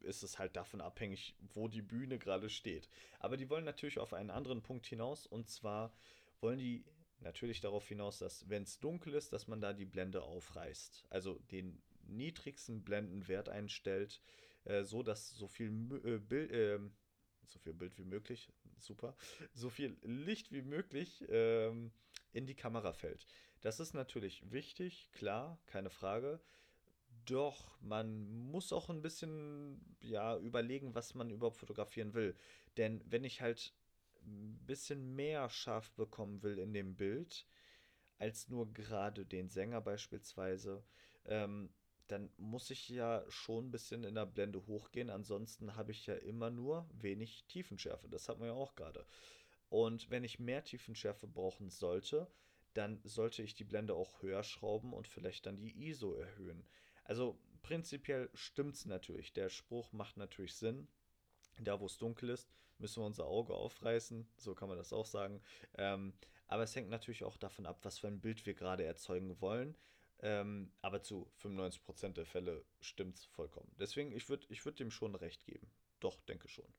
ist 0.00 0.24
es 0.24 0.40
halt 0.40 0.56
davon 0.56 0.80
abhängig, 0.80 1.36
wo 1.54 1.68
die 1.68 1.82
Bühne 1.82 2.18
gerade 2.18 2.50
steht. 2.50 2.88
Aber 3.20 3.36
die 3.36 3.48
wollen 3.48 3.64
natürlich 3.64 4.00
auf 4.00 4.12
einen 4.12 4.30
anderen 4.30 4.60
Punkt 4.60 4.86
hinaus 4.86 5.24
und 5.24 5.48
zwar 5.48 5.92
wollen 6.40 6.58
die 6.58 6.84
natürlich 7.20 7.60
darauf 7.60 7.86
hinaus, 7.86 8.18
dass 8.18 8.48
wenn 8.48 8.64
es 8.64 8.80
dunkel 8.80 9.14
ist, 9.14 9.32
dass 9.32 9.46
man 9.46 9.60
da 9.60 9.72
die 9.72 9.84
Blende 9.84 10.24
aufreißt. 10.24 11.06
Also 11.10 11.38
den 11.52 11.80
niedrigsten 12.08 12.82
Blendenwert 12.82 13.48
einstellt, 13.48 14.20
äh, 14.64 14.82
so 14.82 15.04
dass 15.04 15.30
so 15.30 15.46
viel 15.46 15.68
äh, 16.04 16.18
Bild, 16.18 16.50
äh, 16.50 16.80
so 17.46 17.60
viel 17.60 17.74
Bild 17.74 17.96
wie 17.98 18.04
möglich, 18.04 18.52
super, 18.78 19.16
so 19.52 19.70
viel 19.70 19.96
Licht 20.02 20.50
wie 20.50 20.62
möglich 20.62 21.24
ähm, 21.28 21.92
in 22.32 22.46
die 22.46 22.56
Kamera 22.56 22.92
fällt. 22.92 23.28
Das 23.60 23.78
ist 23.78 23.94
natürlich 23.94 24.50
wichtig, 24.50 25.08
klar, 25.12 25.60
keine 25.66 25.90
Frage. 25.90 26.40
Doch, 27.26 27.80
man 27.80 28.28
muss 28.50 28.72
auch 28.72 28.88
ein 28.88 29.02
bisschen 29.02 29.96
ja, 30.00 30.36
überlegen, 30.38 30.94
was 30.94 31.14
man 31.14 31.30
überhaupt 31.30 31.58
fotografieren 31.58 32.14
will. 32.14 32.36
Denn 32.76 33.02
wenn 33.06 33.24
ich 33.24 33.40
halt 33.40 33.74
ein 34.22 34.58
bisschen 34.66 35.14
mehr 35.14 35.48
scharf 35.48 35.90
bekommen 35.92 36.42
will 36.42 36.58
in 36.58 36.72
dem 36.72 36.96
Bild, 36.96 37.46
als 38.18 38.48
nur 38.48 38.72
gerade 38.72 39.24
den 39.24 39.48
Sänger 39.48 39.80
beispielsweise, 39.80 40.84
ähm, 41.24 41.70
dann 42.06 42.30
muss 42.36 42.70
ich 42.70 42.88
ja 42.88 43.24
schon 43.28 43.66
ein 43.66 43.70
bisschen 43.70 44.04
in 44.04 44.16
der 44.16 44.26
Blende 44.26 44.66
hochgehen. 44.66 45.10
Ansonsten 45.10 45.76
habe 45.76 45.92
ich 45.92 46.06
ja 46.06 46.14
immer 46.14 46.50
nur 46.50 46.88
wenig 46.92 47.44
Tiefenschärfe. 47.46 48.08
Das 48.08 48.28
hat 48.28 48.38
man 48.38 48.48
ja 48.48 48.54
auch 48.54 48.74
gerade. 48.74 49.06
Und 49.68 50.10
wenn 50.10 50.24
ich 50.24 50.40
mehr 50.40 50.64
Tiefenschärfe 50.64 51.28
brauchen 51.28 51.70
sollte, 51.70 52.26
dann 52.74 53.00
sollte 53.04 53.42
ich 53.42 53.54
die 53.54 53.64
Blende 53.64 53.94
auch 53.94 54.22
höher 54.22 54.42
schrauben 54.42 54.92
und 54.92 55.06
vielleicht 55.06 55.46
dann 55.46 55.58
die 55.58 55.88
ISO 55.88 56.14
erhöhen. 56.14 56.64
Also 57.10 57.36
prinzipiell 57.62 58.30
stimmt 58.34 58.76
es 58.76 58.86
natürlich. 58.86 59.32
Der 59.32 59.48
Spruch 59.48 59.90
macht 59.90 60.16
natürlich 60.16 60.54
Sinn. 60.54 60.86
Da, 61.58 61.80
wo 61.80 61.86
es 61.86 61.98
dunkel 61.98 62.28
ist, 62.28 62.48
müssen 62.78 63.02
wir 63.02 63.06
unser 63.06 63.26
Auge 63.26 63.52
aufreißen. 63.52 64.28
So 64.36 64.54
kann 64.54 64.68
man 64.68 64.78
das 64.78 64.92
auch 64.92 65.06
sagen. 65.06 65.42
Ähm, 65.76 66.12
aber 66.46 66.62
es 66.62 66.76
hängt 66.76 66.88
natürlich 66.88 67.24
auch 67.24 67.36
davon 67.36 67.66
ab, 67.66 67.80
was 67.82 67.98
für 67.98 68.06
ein 68.06 68.20
Bild 68.20 68.46
wir 68.46 68.54
gerade 68.54 68.84
erzeugen 68.84 69.40
wollen. 69.40 69.76
Ähm, 70.20 70.70
aber 70.82 71.02
zu 71.02 71.28
95% 71.42 72.12
der 72.12 72.26
Fälle 72.26 72.64
stimmt 72.80 73.16
es 73.16 73.24
vollkommen. 73.24 73.74
Deswegen, 73.80 74.12
ich 74.12 74.28
würde 74.28 74.46
ich 74.48 74.64
würd 74.64 74.78
dem 74.78 74.92
schon 74.92 75.16
recht 75.16 75.44
geben. 75.44 75.68
Doch, 75.98 76.20
denke 76.20 76.46
schon. 76.46 76.72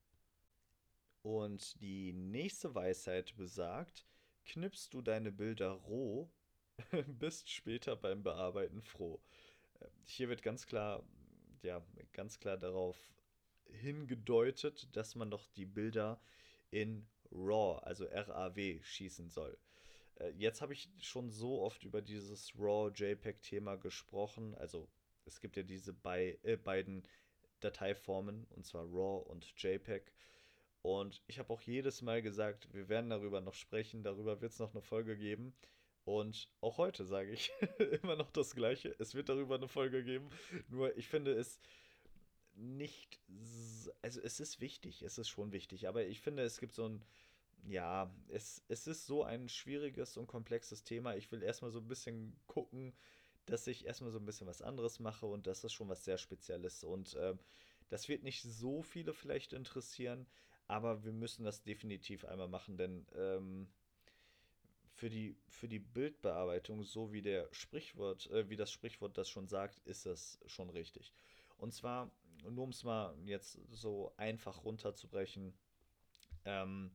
Und 1.24 1.82
die 1.82 2.14
nächste 2.14 2.74
Weisheit 2.74 3.36
besagt, 3.36 4.06
knippst 4.46 4.94
du 4.94 5.02
deine 5.02 5.34
Bilder 5.34 5.72
roh, 5.72 6.32
bist 7.20 7.50
später 7.50 7.98
beim 7.98 8.24
Bearbeiten 8.24 8.82
froh. 8.82 9.22
Hier 10.06 10.30
wird 10.30 10.44
ganz 10.44 10.66
klar, 10.66 11.04
ja, 11.64 11.82
ganz 12.14 12.40
klar 12.40 12.58
darauf 12.58 12.98
hingedeutet, 13.66 14.96
dass 14.96 15.16
man 15.16 15.32
doch 15.32 15.48
die 15.56 15.66
Bilder 15.66 16.20
in 16.70 17.08
RAW, 17.32 17.80
also 17.84 18.06
RAW, 18.06 18.80
schießen 18.84 19.30
soll. 19.30 19.58
Äh, 20.16 20.30
jetzt 20.32 20.62
habe 20.62 20.74
ich 20.74 20.90
schon 21.02 21.30
so 21.30 21.62
oft 21.62 21.84
über 21.84 22.02
dieses 22.02 22.54
RAW-JPEG-Thema 22.58 23.78
gesprochen. 23.78 24.56
Also 24.56 24.88
es 25.26 25.40
gibt 25.40 25.56
ja 25.56 25.64
diese 25.64 25.94
bei, 25.94 26.38
äh, 26.44 26.58
beiden 26.58 27.04
Dateiformen, 27.60 28.46
und 28.50 28.66
zwar 28.66 28.86
RAW 28.86 29.30
und 29.30 29.46
JPEG. 29.58 30.12
Und 30.82 31.22
ich 31.28 31.38
habe 31.38 31.54
auch 31.54 31.62
jedes 31.62 32.02
Mal 32.02 32.22
gesagt, 32.22 32.74
wir 32.74 32.90
werden 32.90 33.12
darüber 33.12 33.40
noch 33.40 33.54
sprechen, 33.54 34.04
darüber 34.04 34.42
wird 34.42 34.52
es 34.52 34.60
noch 34.60 34.72
eine 34.74 34.82
Folge 34.82 35.16
geben. 35.16 35.54
Und 36.04 36.50
auch 36.62 36.78
heute 36.78 37.06
sage 37.06 37.32
ich 37.32 37.52
immer 38.02 38.16
noch 38.16 38.32
das 38.32 38.56
Gleiche. 38.56 38.96
Es 39.00 39.14
wird 39.14 39.30
darüber 39.30 39.56
eine 39.56 39.68
Folge 39.68 40.04
geben. 40.04 40.30
Nur 40.68 40.96
ich 40.98 41.08
finde 41.08 41.34
es 41.34 41.60
nicht, 42.56 43.20
also 44.02 44.20
es 44.22 44.40
ist 44.40 44.60
wichtig, 44.62 45.02
es 45.04 45.18
ist 45.18 45.30
schon 45.30 45.52
wichtig, 45.52 45.88
aber 45.88 46.06
ich 46.06 46.20
finde, 46.20 46.44
es 46.44 46.60
gibt 46.60 46.74
so 46.74 46.88
ein, 46.88 47.04
ja, 47.68 48.14
es, 48.28 48.64
es 48.68 48.88
ist 48.88 49.06
so 49.06 49.24
ein 49.24 49.48
schwieriges 49.48 50.18
und 50.18 50.28
komplexes 50.28 50.84
Thema. 50.84 51.16
Ich 51.16 51.32
will 51.32 51.44
erstmal 51.44 51.72
so 51.72 51.80
ein 51.80 51.88
bisschen 51.88 52.36
gucken, 52.48 52.94
dass 53.46 53.68
ich 53.68 53.86
erstmal 53.86 54.12
so 54.12 54.20
ein 54.20 54.26
bisschen 54.26 54.48
was 54.48 54.62
anderes 54.62 55.00
mache 55.00 55.26
und 55.26 55.48
das 55.48 55.64
ist 55.64 55.74
schon 55.74 55.90
was 55.90 56.04
sehr 56.04 56.18
Spezielles. 56.18 56.84
Und 56.84 57.16
ähm, 57.20 57.40
das 57.90 58.08
wird 58.10 58.24
nicht 58.24 58.42
so 58.42 58.82
viele 58.82 59.14
vielleicht 59.14 59.54
interessieren, 59.54 60.26
aber 60.68 61.04
wir 61.04 61.14
müssen 61.14 61.44
das 61.44 61.64
definitiv 61.64 62.26
einmal 62.26 62.48
machen, 62.48 62.78
denn 62.78 63.06
ähm, 63.16 63.68
für, 65.02 65.10
die, 65.10 65.36
für 65.50 65.68
die 65.68 65.80
Bildbearbeitung, 65.80 66.84
so 66.84 67.12
wie 67.12 67.24
der 67.24 67.48
Sprichwort, 67.52 68.30
äh, 68.30 68.48
wie 68.52 68.56
das 68.56 68.72
Sprichwort 68.72 69.18
das 69.18 69.28
schon 69.30 69.48
sagt, 69.48 69.80
ist 69.80 70.06
das 70.06 70.40
schon 70.46 70.70
richtig. 70.70 71.12
Und 71.58 71.74
zwar, 71.74 72.12
nur 72.48 72.66
um 72.66 72.70
es 72.70 72.84
mal 72.84 73.18
jetzt 73.26 73.58
so 73.72 74.14
einfach 74.18 74.64
runterzubrechen, 74.64 75.56
ähm, 76.46 76.92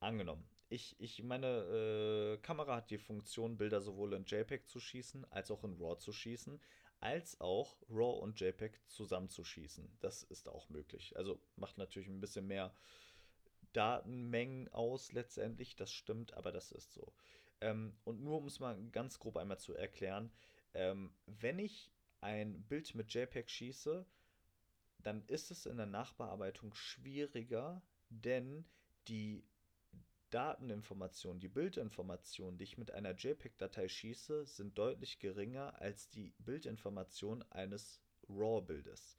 angenommen. 0.00 0.48
Ich, 0.70 0.96
ich 0.98 1.22
meine 1.22 2.38
äh, 2.38 2.38
Kamera 2.38 2.76
hat 2.76 2.90
die 2.90 2.96
Funktion, 2.96 3.58
Bilder 3.58 3.82
sowohl 3.82 4.14
in 4.14 4.24
JPEG 4.24 4.66
zu 4.66 4.80
schießen, 4.80 5.30
als 5.30 5.50
auch 5.50 5.62
in 5.62 5.74
RAW 5.74 5.98
zu 5.98 6.10
schießen, 6.10 6.58
als 7.00 7.38
auch 7.38 7.76
RAW 7.90 8.18
und 8.22 8.40
JPEG 8.40 8.80
zusammenzuschießen. 8.86 9.98
Das 10.00 10.22
ist 10.22 10.48
auch 10.48 10.70
möglich. 10.70 11.18
Also 11.18 11.38
macht 11.56 11.76
natürlich 11.76 12.08
ein 12.08 12.20
bisschen 12.20 12.46
mehr 12.46 12.72
Datenmengen 13.74 14.72
aus 14.72 15.12
letztendlich, 15.12 15.76
das 15.76 15.92
stimmt, 15.92 16.32
aber 16.34 16.50
das 16.50 16.72
ist 16.72 16.92
so. 16.92 17.12
Ähm, 17.62 17.94
und 18.04 18.22
nur 18.22 18.38
um 18.38 18.46
es 18.46 18.58
mal 18.58 18.76
ganz 18.90 19.18
grob 19.20 19.36
einmal 19.36 19.58
zu 19.58 19.74
erklären, 19.74 20.32
ähm, 20.74 21.14
wenn 21.26 21.58
ich 21.58 21.92
ein 22.20 22.62
Bild 22.64 22.94
mit 22.94 23.14
JPEG 23.14 23.48
schieße, 23.48 24.04
dann 24.98 25.24
ist 25.28 25.50
es 25.50 25.66
in 25.66 25.76
der 25.76 25.86
Nachbearbeitung 25.86 26.74
schwieriger, 26.74 27.80
denn 28.08 28.64
die 29.08 29.44
Dateninformationen, 30.30 31.40
die 31.40 31.48
Bildinformationen, 31.48 32.58
die 32.58 32.64
ich 32.64 32.78
mit 32.78 32.90
einer 32.90 33.14
JPEG-Datei 33.14 33.86
schieße, 33.88 34.46
sind 34.46 34.76
deutlich 34.76 35.18
geringer 35.18 35.80
als 35.80 36.08
die 36.10 36.32
Bildinformationen 36.38 37.44
eines 37.52 38.00
RAW-Bildes. 38.28 39.18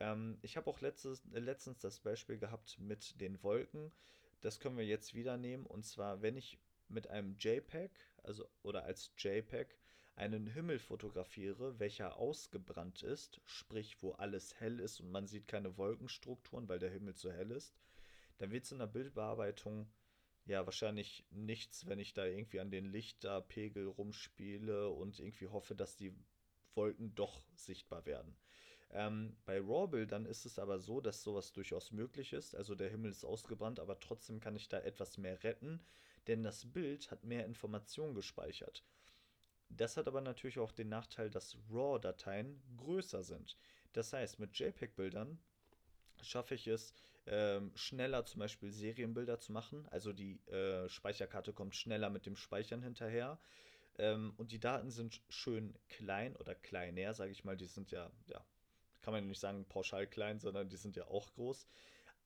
Ähm, 0.00 0.38
ich 0.42 0.56
habe 0.56 0.70
auch 0.70 0.80
letztes, 0.80 1.22
letztens 1.32 1.80
das 1.80 2.00
Beispiel 2.00 2.38
gehabt 2.38 2.78
mit 2.78 3.20
den 3.20 3.42
Wolken. 3.42 3.92
Das 4.40 4.60
können 4.60 4.76
wir 4.76 4.86
jetzt 4.86 5.14
wieder 5.14 5.36
nehmen. 5.36 5.66
Und 5.66 5.84
zwar, 5.84 6.22
wenn 6.22 6.36
ich 6.36 6.58
mit 6.88 7.08
einem 7.08 7.36
JPEG, 7.38 7.90
also 8.22 8.48
oder 8.62 8.84
als 8.84 9.12
JPEG, 9.18 9.76
einen 10.16 10.46
Himmel 10.46 10.78
fotografiere, 10.78 11.78
welcher 11.78 12.16
ausgebrannt 12.16 13.02
ist, 13.02 13.40
sprich 13.44 14.02
wo 14.02 14.12
alles 14.12 14.58
hell 14.60 14.80
ist 14.80 15.00
und 15.00 15.10
man 15.10 15.26
sieht 15.26 15.46
keine 15.46 15.76
Wolkenstrukturen, 15.76 16.68
weil 16.68 16.78
der 16.78 16.90
Himmel 16.90 17.14
zu 17.14 17.30
hell 17.30 17.50
ist, 17.50 17.74
dann 18.38 18.50
wird 18.50 18.64
es 18.64 18.72
in 18.72 18.78
der 18.78 18.86
Bildbearbeitung 18.86 19.86
ja 20.46 20.64
wahrscheinlich 20.64 21.26
nichts, 21.30 21.86
wenn 21.86 21.98
ich 21.98 22.14
da 22.14 22.24
irgendwie 22.24 22.60
an 22.60 22.70
den 22.70 22.86
Lichterpegel 22.86 23.86
rumspiele 23.88 24.88
und 24.88 25.18
irgendwie 25.18 25.48
hoffe, 25.48 25.74
dass 25.74 25.96
die 25.96 26.14
Wolken 26.74 27.14
doch 27.14 27.42
sichtbar 27.54 28.06
werden. 28.06 28.36
Ähm, 28.90 29.36
bei 29.44 29.58
RAW-Bildern 29.60 30.26
ist 30.26 30.46
es 30.46 30.58
aber 30.58 30.78
so, 30.78 31.00
dass 31.00 31.22
sowas 31.22 31.52
durchaus 31.52 31.90
möglich 31.90 32.32
ist. 32.32 32.54
Also 32.54 32.74
der 32.74 32.88
Himmel 32.88 33.10
ist 33.10 33.24
ausgebrannt, 33.24 33.80
aber 33.80 33.98
trotzdem 33.98 34.40
kann 34.40 34.56
ich 34.56 34.68
da 34.68 34.78
etwas 34.78 35.18
mehr 35.18 35.42
retten, 35.42 35.80
denn 36.26 36.42
das 36.42 36.70
Bild 36.72 37.10
hat 37.10 37.24
mehr 37.24 37.44
Informationen 37.46 38.14
gespeichert. 38.14 38.84
Das 39.68 39.96
hat 39.96 40.06
aber 40.06 40.20
natürlich 40.20 40.58
auch 40.58 40.72
den 40.72 40.88
Nachteil, 40.88 41.30
dass 41.30 41.56
RAW-Dateien 41.70 42.62
größer 42.76 43.24
sind. 43.24 43.56
Das 43.92 44.12
heißt, 44.12 44.38
mit 44.38 44.56
JPEG-Bildern 44.58 45.38
schaffe 46.22 46.54
ich 46.54 46.66
es, 46.66 46.94
ähm, 47.26 47.72
schneller 47.74 48.24
zum 48.24 48.40
Beispiel 48.40 48.70
Serienbilder 48.70 49.38
zu 49.40 49.52
machen. 49.52 49.86
Also 49.90 50.12
die 50.12 50.38
äh, 50.46 50.88
Speicherkarte 50.88 51.52
kommt 51.52 51.74
schneller 51.74 52.10
mit 52.10 52.26
dem 52.26 52.36
Speichern 52.36 52.82
hinterher. 52.82 53.38
Ähm, 53.98 54.34
und 54.36 54.52
die 54.52 54.60
Daten 54.60 54.90
sind 54.90 55.22
schön 55.28 55.76
klein 55.88 56.36
oder 56.36 56.54
kleiner, 56.54 57.14
sage 57.14 57.32
ich 57.32 57.44
mal. 57.44 57.56
Die 57.56 57.66
sind 57.66 57.90
ja, 57.90 58.10
ja, 58.26 58.44
kann 59.02 59.12
man 59.12 59.26
nicht 59.26 59.40
sagen 59.40 59.64
pauschal 59.66 60.06
klein, 60.06 60.38
sondern 60.38 60.68
die 60.68 60.76
sind 60.76 60.96
ja 60.96 61.06
auch 61.08 61.32
groß. 61.34 61.66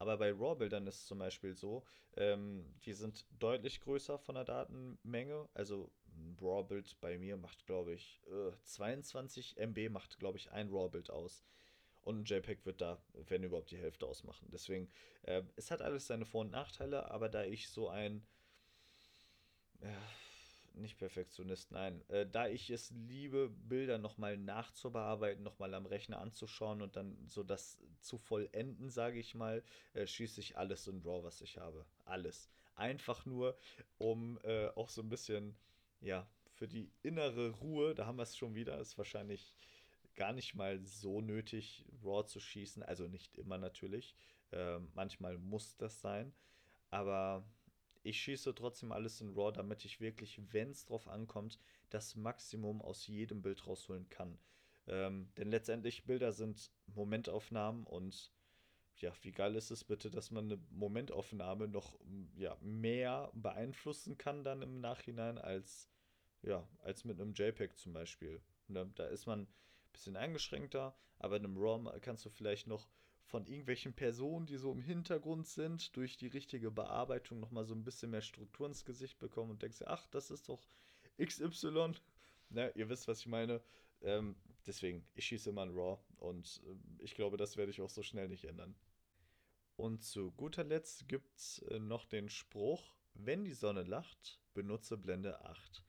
Aber 0.00 0.16
bei 0.16 0.32
RAW-Bildern 0.32 0.86
ist 0.86 1.00
es 1.00 1.06
zum 1.06 1.18
Beispiel 1.18 1.54
so, 1.54 1.84
ähm, 2.16 2.64
die 2.86 2.94
sind 2.94 3.26
deutlich 3.38 3.82
größer 3.82 4.18
von 4.18 4.34
der 4.34 4.44
Datenmenge. 4.44 5.46
Also 5.52 5.92
ein 6.16 6.38
RAW-Bild 6.40 6.98
bei 7.02 7.18
mir 7.18 7.36
macht, 7.36 7.66
glaube 7.66 7.92
ich, 7.92 8.22
äh, 8.26 8.52
22 8.64 9.58
MB 9.58 9.90
macht, 9.90 10.18
glaube 10.18 10.38
ich, 10.38 10.50
ein 10.52 10.70
RAW-Bild 10.70 11.10
aus. 11.10 11.44
Und 12.00 12.20
ein 12.20 12.24
JPEG 12.24 12.64
wird 12.64 12.80
da, 12.80 12.98
wenn 13.12 13.42
überhaupt, 13.42 13.72
die 13.72 13.76
Hälfte 13.76 14.06
ausmachen. 14.06 14.48
Deswegen, 14.50 14.88
äh, 15.24 15.42
es 15.56 15.70
hat 15.70 15.82
alles 15.82 16.06
seine 16.06 16.24
Vor- 16.24 16.40
und 16.40 16.50
Nachteile, 16.50 17.10
aber 17.10 17.28
da 17.28 17.44
ich 17.44 17.68
so 17.68 17.90
ein, 17.90 18.26
äh, 19.80 19.92
nicht 20.74 20.98
Perfektionist, 20.98 21.72
nein, 21.72 22.02
äh, 22.08 22.26
da 22.26 22.48
ich 22.48 22.70
es 22.70 22.90
liebe, 22.90 23.50
Bilder 23.50 23.98
nochmal 23.98 24.36
nachzubearbeiten, 24.36 25.42
nochmal 25.42 25.74
am 25.74 25.86
Rechner 25.86 26.20
anzuschauen 26.20 26.82
und 26.82 26.96
dann 26.96 27.16
so 27.26 27.42
das 27.42 27.78
zu 28.00 28.18
vollenden, 28.18 28.90
sage 28.90 29.18
ich 29.18 29.34
mal, 29.34 29.62
äh, 29.94 30.06
schieße 30.06 30.40
ich 30.40 30.56
alles 30.56 30.86
in 30.86 31.00
RAW, 31.00 31.24
was 31.24 31.40
ich 31.40 31.58
habe. 31.58 31.84
Alles. 32.04 32.50
Einfach 32.76 33.26
nur, 33.26 33.56
um 33.98 34.38
äh, 34.42 34.68
auch 34.68 34.88
so 34.88 35.02
ein 35.02 35.08
bisschen 35.08 35.56
ja, 36.00 36.26
für 36.54 36.68
die 36.68 36.90
innere 37.02 37.50
Ruhe, 37.50 37.94
da 37.94 38.06
haben 38.06 38.16
wir 38.16 38.22
es 38.22 38.36
schon 38.36 38.54
wieder, 38.54 38.78
ist 38.78 38.98
wahrscheinlich 38.98 39.54
gar 40.16 40.32
nicht 40.32 40.54
mal 40.54 40.78
so 40.84 41.20
nötig, 41.20 41.84
Raw 42.04 42.26
zu 42.26 42.40
schießen. 42.40 42.82
Also 42.82 43.08
nicht 43.08 43.38
immer 43.38 43.58
natürlich. 43.58 44.14
Äh, 44.50 44.78
manchmal 44.94 45.38
muss 45.38 45.76
das 45.76 46.00
sein. 46.00 46.34
Aber 46.90 47.44
ich 48.02 48.20
schieße 48.20 48.54
trotzdem 48.54 48.92
alles 48.92 49.20
in 49.20 49.30
RAW, 49.30 49.52
damit 49.52 49.84
ich 49.84 50.00
wirklich, 50.00 50.40
wenn 50.52 50.70
es 50.70 50.84
drauf 50.84 51.08
ankommt, 51.08 51.58
das 51.90 52.16
Maximum 52.16 52.80
aus 52.80 53.06
jedem 53.06 53.42
Bild 53.42 53.66
rausholen 53.66 54.08
kann. 54.08 54.38
Ähm, 54.86 55.30
denn 55.36 55.50
letztendlich 55.50 56.04
Bilder 56.04 56.32
sind 56.32 56.70
Momentaufnahmen 56.86 57.84
und 57.84 58.32
ja, 58.96 59.12
wie 59.22 59.32
geil 59.32 59.54
ist 59.56 59.70
es 59.70 59.84
bitte, 59.84 60.10
dass 60.10 60.30
man 60.30 60.44
eine 60.44 60.60
Momentaufnahme 60.70 61.68
noch 61.68 61.98
ja, 62.36 62.56
mehr 62.60 63.30
beeinflussen 63.34 64.18
kann 64.18 64.44
dann 64.44 64.62
im 64.62 64.80
Nachhinein 64.80 65.38
als, 65.38 65.88
ja, 66.42 66.66
als 66.80 67.04
mit 67.04 67.20
einem 67.20 67.32
JPEG 67.32 67.76
zum 67.78 67.92
Beispiel. 67.92 68.42
Ne? 68.68 68.90
Da 68.94 69.06
ist 69.06 69.26
man 69.26 69.46
bisschen 69.92 70.16
eingeschränkter, 70.16 70.94
aber 71.18 71.36
in 71.36 71.44
einem 71.44 71.56
RAW 71.56 71.98
kannst 72.00 72.24
du 72.24 72.30
vielleicht 72.30 72.66
noch 72.66 72.88
von 73.24 73.46
irgendwelchen 73.46 73.92
Personen, 73.92 74.46
die 74.46 74.56
so 74.56 74.72
im 74.72 74.82
Hintergrund 74.82 75.46
sind, 75.46 75.96
durch 75.96 76.16
die 76.16 76.26
richtige 76.26 76.70
Bearbeitung 76.70 77.38
nochmal 77.38 77.64
so 77.64 77.74
ein 77.74 77.84
bisschen 77.84 78.10
mehr 78.10 78.22
Struktur 78.22 78.66
ins 78.66 78.84
Gesicht 78.84 79.18
bekommen 79.18 79.52
und 79.52 79.62
denkst, 79.62 79.82
ach, 79.86 80.06
das 80.08 80.30
ist 80.30 80.48
doch 80.48 80.66
XY. 81.22 81.92
Ne, 82.48 82.72
ihr 82.74 82.88
wisst, 82.88 83.06
was 83.06 83.20
ich 83.20 83.26
meine. 83.26 83.60
Ähm, 84.02 84.34
deswegen, 84.66 85.06
ich 85.14 85.26
schieße 85.26 85.50
immer 85.50 85.62
in 85.62 85.70
RAW 85.70 86.00
und 86.18 86.60
äh, 86.66 87.04
ich 87.04 87.14
glaube, 87.14 87.36
das 87.36 87.56
werde 87.56 87.70
ich 87.70 87.80
auch 87.80 87.90
so 87.90 88.02
schnell 88.02 88.28
nicht 88.28 88.44
ändern. 88.44 88.74
Und 89.76 90.02
zu 90.02 90.32
guter 90.32 90.64
Letzt 90.64 91.08
gibt 91.08 91.36
es 91.38 91.60
äh, 91.70 91.78
noch 91.78 92.04
den 92.06 92.28
Spruch, 92.28 92.96
wenn 93.14 93.44
die 93.44 93.52
Sonne 93.52 93.82
lacht, 93.82 94.40
benutze 94.54 94.96
Blende 94.96 95.40
8. 95.44 95.84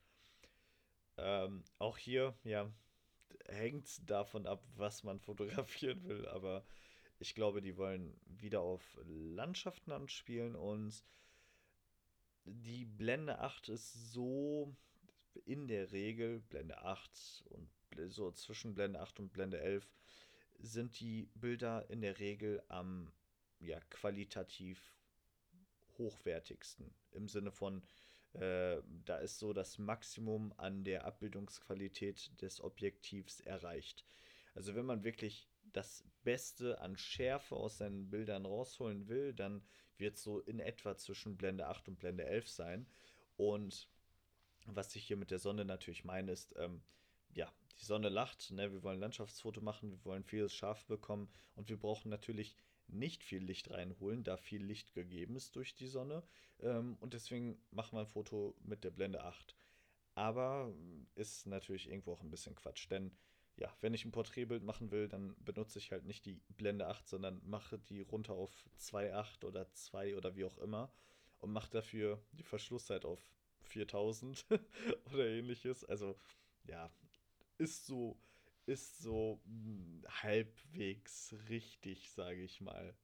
Ähm, 1.18 1.64
auch 1.78 1.98
hier, 1.98 2.34
ja, 2.44 2.72
hängt 3.46 4.08
davon 4.08 4.46
ab, 4.46 4.64
was 4.76 5.02
man 5.04 5.20
fotografieren 5.20 6.04
will, 6.04 6.26
aber 6.28 6.64
ich 7.18 7.34
glaube, 7.34 7.62
die 7.62 7.76
wollen 7.76 8.18
wieder 8.26 8.60
auf 8.60 8.98
Landschaften 9.04 9.92
anspielen 9.92 10.56
und 10.56 11.04
die 12.44 12.84
Blende 12.84 13.38
8 13.38 13.68
ist 13.68 14.12
so 14.12 14.74
in 15.44 15.68
der 15.68 15.92
Regel, 15.92 16.40
Blende 16.40 16.78
8 16.82 17.44
und 17.50 17.70
so 18.08 18.32
zwischen 18.32 18.74
Blende 18.74 19.00
8 19.00 19.20
und 19.20 19.32
Blende 19.32 19.60
11, 19.60 19.88
sind 20.58 20.98
die 21.00 21.28
Bilder 21.34 21.88
in 21.90 22.00
der 22.00 22.18
Regel 22.18 22.62
am 22.68 23.12
ja, 23.60 23.78
qualitativ 23.90 24.92
hochwertigsten. 25.98 26.92
Im 27.12 27.28
Sinne 27.28 27.52
von, 27.52 27.82
äh, 28.34 28.82
da 29.04 29.16
ist 29.18 29.38
so 29.38 29.52
das 29.52 29.78
Maximum 29.78 30.52
an 30.56 30.84
der 30.84 31.04
Abbildungsqualität 31.04 32.40
des 32.40 32.60
Objektivs 32.62 33.40
erreicht. 33.40 34.04
Also 34.54 34.74
wenn 34.74 34.86
man 34.86 35.04
wirklich 35.04 35.48
das 35.72 36.04
Beste 36.22 36.80
an 36.80 36.96
Schärfe 36.96 37.56
aus 37.56 37.78
seinen 37.78 38.10
Bildern 38.10 38.46
rausholen 38.46 39.08
will, 39.08 39.32
dann 39.32 39.64
wird 39.96 40.16
es 40.16 40.22
so 40.22 40.40
in 40.40 40.60
etwa 40.60 40.96
zwischen 40.96 41.36
Blende 41.36 41.66
8 41.66 41.88
und 41.88 41.98
Blende 41.98 42.24
11 42.24 42.48
sein. 42.48 42.86
Und 43.36 43.88
was 44.66 44.94
ich 44.94 45.04
hier 45.04 45.16
mit 45.16 45.30
der 45.30 45.38
Sonne 45.38 45.64
natürlich 45.64 46.04
meine, 46.04 46.32
ist, 46.32 46.54
ähm, 46.56 46.82
ja, 47.34 47.50
die 47.80 47.84
Sonne 47.84 48.08
lacht, 48.08 48.50
ne? 48.50 48.72
wir 48.72 48.82
wollen 48.82 49.00
Landschaftsfoto 49.00 49.60
machen, 49.60 49.90
wir 49.90 50.04
wollen 50.04 50.24
vieles 50.24 50.52
scharf 50.52 50.84
bekommen 50.86 51.32
und 51.54 51.68
wir 51.68 51.78
brauchen 51.78 52.10
natürlich 52.10 52.54
nicht 52.92 53.24
viel 53.24 53.42
Licht 53.42 53.70
reinholen, 53.70 54.24
da 54.24 54.36
viel 54.36 54.62
Licht 54.62 54.94
gegeben 54.94 55.36
ist 55.36 55.56
durch 55.56 55.74
die 55.74 55.86
Sonne. 55.86 56.22
Ähm, 56.60 56.96
und 57.00 57.14
deswegen 57.14 57.60
machen 57.70 57.96
wir 57.96 58.00
ein 58.00 58.06
Foto 58.06 58.54
mit 58.62 58.84
der 58.84 58.90
Blende 58.90 59.24
8. 59.24 59.56
Aber 60.14 60.72
ist 61.14 61.46
natürlich 61.46 61.88
irgendwo 61.88 62.12
auch 62.12 62.22
ein 62.22 62.30
bisschen 62.30 62.54
Quatsch, 62.54 62.90
denn 62.90 63.12
ja, 63.56 63.74
wenn 63.80 63.94
ich 63.94 64.04
ein 64.04 64.12
Porträtbild 64.12 64.62
machen 64.62 64.90
will, 64.90 65.08
dann 65.08 65.34
benutze 65.44 65.78
ich 65.78 65.92
halt 65.92 66.04
nicht 66.04 66.24
die 66.26 66.40
Blende 66.48 66.86
8, 66.86 67.06
sondern 67.06 67.40
mache 67.44 67.78
die 67.78 68.00
runter 68.00 68.34
auf 68.34 68.64
2.8 68.78 69.44
oder 69.44 69.70
2 69.72 70.16
oder 70.16 70.36
wie 70.36 70.44
auch 70.44 70.58
immer 70.58 70.92
und 71.38 71.52
mache 71.52 71.70
dafür 71.70 72.22
die 72.32 72.44
Verschlusszeit 72.44 73.04
auf 73.04 73.20
4000 73.62 74.46
oder 75.12 75.26
ähnliches. 75.26 75.84
Also 75.84 76.16
ja, 76.64 76.90
ist 77.58 77.86
so 77.86 78.16
ist 78.66 78.98
so 78.98 79.40
hm, 79.44 80.04
halbwegs 80.22 81.34
richtig, 81.48 82.10
sage 82.10 82.42
ich 82.42 82.60
mal. 82.60 82.94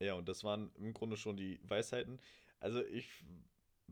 Ja, 0.00 0.14
und 0.14 0.28
das 0.28 0.44
waren 0.44 0.72
im 0.76 0.94
Grunde 0.94 1.16
schon 1.16 1.36
die 1.36 1.60
Weisheiten. 1.62 2.20
Also 2.58 2.84
ich 2.84 3.24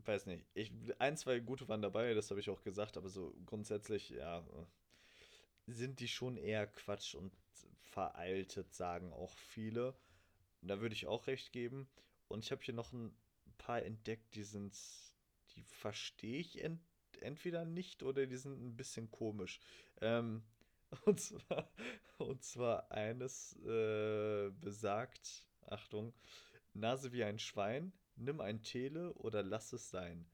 weiß 0.05 0.25
nicht, 0.25 0.45
ich, 0.53 0.71
ein, 0.99 1.17
zwei 1.17 1.39
gute 1.39 1.67
waren 1.67 1.81
dabei, 1.81 2.13
das 2.13 2.29
habe 2.29 2.39
ich 2.39 2.49
auch 2.49 2.63
gesagt, 2.63 2.97
aber 2.97 3.09
so 3.09 3.35
grundsätzlich, 3.45 4.09
ja, 4.09 4.43
sind 5.67 5.99
die 5.99 6.07
schon 6.07 6.37
eher 6.37 6.67
Quatsch 6.67 7.15
und 7.15 7.33
veraltet, 7.81 8.73
sagen 8.73 9.13
auch 9.13 9.35
viele. 9.37 9.95
Da 10.61 10.81
würde 10.81 10.95
ich 10.95 11.07
auch 11.07 11.27
recht 11.27 11.51
geben. 11.51 11.87
Und 12.27 12.43
ich 12.43 12.51
habe 12.51 12.63
hier 12.63 12.73
noch 12.73 12.91
ein 12.91 13.15
paar 13.57 13.83
entdeckt, 13.83 14.35
die 14.35 14.43
sind, 14.43 14.77
die 15.55 15.63
verstehe 15.63 16.39
ich 16.39 16.63
ent 16.63 16.81
entweder 17.23 17.65
nicht 17.65 18.03
oder 18.03 18.25
die 18.25 18.37
sind 18.37 18.61
ein 18.61 18.75
bisschen 18.75 19.09
komisch. 19.11 19.59
Ähm, 20.01 20.43
und, 21.05 21.19
zwar, 21.19 21.69
und 22.17 22.43
zwar 22.43 22.91
eines 22.91 23.55
äh, 23.65 24.49
besagt, 24.61 25.47
Achtung, 25.67 26.13
Nase 26.73 27.11
wie 27.11 27.23
ein 27.23 27.39
Schwein, 27.39 27.93
nimm 28.15 28.41
ein 28.41 28.61
Tele 28.63 29.13
oder 29.13 29.43
lass 29.43 29.73
es 29.73 29.89
sein. 29.89 30.25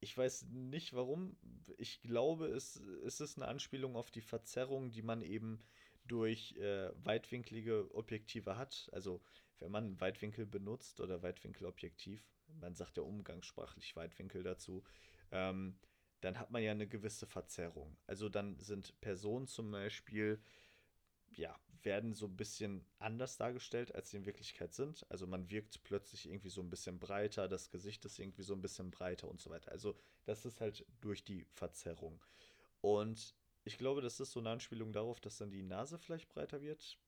Ich 0.00 0.16
weiß 0.16 0.46
nicht 0.50 0.92
warum. 0.92 1.36
Ich 1.78 2.02
glaube, 2.02 2.48
es, 2.48 2.76
es 3.06 3.20
ist 3.20 3.38
eine 3.38 3.48
Anspielung 3.48 3.96
auf 3.96 4.10
die 4.10 4.20
Verzerrung, 4.20 4.90
die 4.90 5.02
man 5.02 5.22
eben 5.22 5.60
durch 6.06 6.54
äh, 6.56 6.90
weitwinklige 7.04 7.94
Objektive 7.94 8.56
hat. 8.58 8.90
Also 8.92 9.22
wenn 9.60 9.70
man 9.70 9.98
Weitwinkel 10.00 10.44
benutzt 10.44 11.00
oder 11.00 11.22
Weitwinkelobjektiv, 11.22 12.22
man 12.60 12.74
sagt 12.74 12.98
ja 12.98 13.02
umgangssprachlich 13.02 13.96
Weitwinkel 13.96 14.42
dazu, 14.42 14.84
ähm, 15.34 15.76
dann 16.20 16.38
hat 16.38 16.50
man 16.50 16.62
ja 16.62 16.70
eine 16.70 16.88
gewisse 16.88 17.26
Verzerrung. 17.26 17.98
Also 18.06 18.30
dann 18.30 18.58
sind 18.60 18.98
Personen 19.02 19.46
zum 19.46 19.70
Beispiel, 19.70 20.40
ja, 21.32 21.54
werden 21.82 22.14
so 22.14 22.26
ein 22.26 22.36
bisschen 22.36 22.86
anders 22.98 23.36
dargestellt, 23.36 23.94
als 23.94 24.10
sie 24.10 24.16
in 24.16 24.24
Wirklichkeit 24.24 24.72
sind. 24.72 25.04
Also 25.10 25.26
man 25.26 25.50
wirkt 25.50 25.82
plötzlich 25.82 26.26
irgendwie 26.26 26.48
so 26.48 26.62
ein 26.62 26.70
bisschen 26.70 26.98
breiter, 26.98 27.46
das 27.46 27.70
Gesicht 27.70 28.04
ist 28.06 28.18
irgendwie 28.18 28.42
so 28.42 28.54
ein 28.54 28.62
bisschen 28.62 28.90
breiter 28.90 29.28
und 29.28 29.40
so 29.40 29.50
weiter. 29.50 29.70
Also 29.70 29.94
das 30.24 30.46
ist 30.46 30.62
halt 30.62 30.86
durch 31.02 31.24
die 31.24 31.44
Verzerrung. 31.44 32.24
Und 32.80 33.34
ich 33.64 33.76
glaube, 33.76 34.00
das 34.00 34.20
ist 34.20 34.32
so 34.32 34.40
eine 34.40 34.50
Anspielung 34.50 34.92
darauf, 34.92 35.20
dass 35.20 35.38
dann 35.38 35.50
die 35.50 35.62
Nase 35.62 35.98
vielleicht 35.98 36.28
breiter 36.28 36.62
wird. 36.62 36.98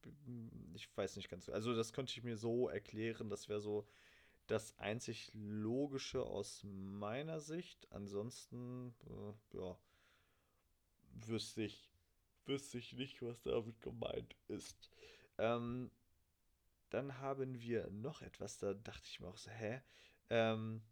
Ich 0.74 0.94
weiß 0.96 1.16
nicht 1.16 1.28
ganz. 1.28 1.48
Also 1.48 1.74
das 1.74 1.92
könnte 1.92 2.12
ich 2.12 2.24
mir 2.24 2.36
so 2.36 2.68
erklären. 2.68 3.28
Das 3.30 3.48
wäre 3.48 3.60
so 3.60 3.86
das 4.46 4.78
einzig 4.78 5.30
Logische 5.34 6.22
aus 6.22 6.62
meiner 6.64 7.40
Sicht. 7.40 7.90
Ansonsten, 7.90 8.94
äh, 9.06 9.56
ja, 9.58 9.78
wüsste 11.26 11.62
ich, 11.62 11.90
wüsste 12.44 12.78
ich 12.78 12.92
nicht, 12.92 13.22
was 13.22 13.42
damit 13.42 13.80
gemeint 13.80 14.36
ist. 14.48 14.90
Ähm, 15.38 15.90
dann 16.90 17.18
haben 17.18 17.60
wir 17.60 17.90
noch 17.90 18.22
etwas, 18.22 18.58
da 18.58 18.74
dachte 18.74 19.08
ich 19.10 19.20
mir 19.20 19.28
auch 19.28 19.36
so, 19.36 19.50
hä? 19.50 19.82
Ähm, 20.30 20.82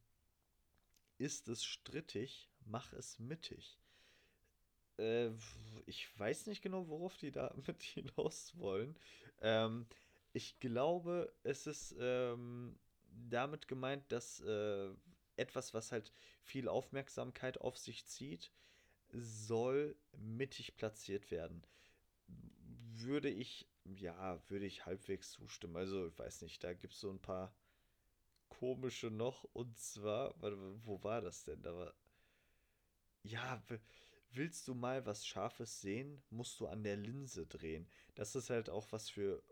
ist 1.18 1.48
es 1.48 1.64
strittig, 1.64 2.50
mach 2.64 2.92
es 2.92 3.18
mittig. 3.18 3.78
Äh, 4.98 5.30
ich 5.86 6.18
weiß 6.18 6.46
nicht 6.46 6.62
genau, 6.62 6.88
worauf 6.88 7.16
die 7.16 7.30
da 7.30 7.54
mit 7.66 7.82
hinaus 7.82 8.56
wollen. 8.58 8.96
Ähm, 9.40 9.86
ich 10.32 10.58
glaube, 10.58 11.32
es 11.44 11.66
ist 11.66 11.94
ähm, 11.98 12.76
damit 13.28 13.68
gemeint, 13.68 14.10
dass 14.12 14.40
äh, 14.40 14.90
etwas, 15.36 15.74
was 15.74 15.92
halt 15.92 16.12
viel 16.42 16.68
Aufmerksamkeit 16.68 17.60
auf 17.60 17.76
sich 17.78 18.06
zieht, 18.06 18.52
soll 19.12 19.96
mittig 20.16 20.76
platziert 20.76 21.30
werden. 21.30 21.62
Würde 22.96 23.28
ich, 23.28 23.68
ja, 23.84 24.40
würde 24.48 24.66
ich 24.66 24.86
halbwegs 24.86 25.32
zustimmen. 25.32 25.76
Also, 25.76 26.08
ich 26.08 26.18
weiß 26.18 26.42
nicht, 26.42 26.62
da 26.62 26.72
gibt 26.72 26.94
es 26.94 27.00
so 27.00 27.10
ein 27.10 27.20
paar 27.20 27.54
komische 28.48 29.10
noch. 29.10 29.44
Und 29.52 29.78
zwar, 29.78 30.34
wo 30.84 31.02
war 31.02 31.20
das 31.20 31.44
denn? 31.44 31.62
Da 31.62 31.74
war. 31.74 31.94
Ja, 33.22 33.62
willst 34.30 34.68
du 34.68 34.74
mal 34.74 35.06
was 35.06 35.26
Scharfes 35.26 35.80
sehen, 35.80 36.22
musst 36.30 36.60
du 36.60 36.66
an 36.66 36.82
der 36.82 36.96
Linse 36.96 37.46
drehen. 37.46 37.88
Das 38.14 38.34
ist 38.34 38.50
halt 38.50 38.68
auch 38.68 38.90
was 38.92 39.08
für 39.08 39.42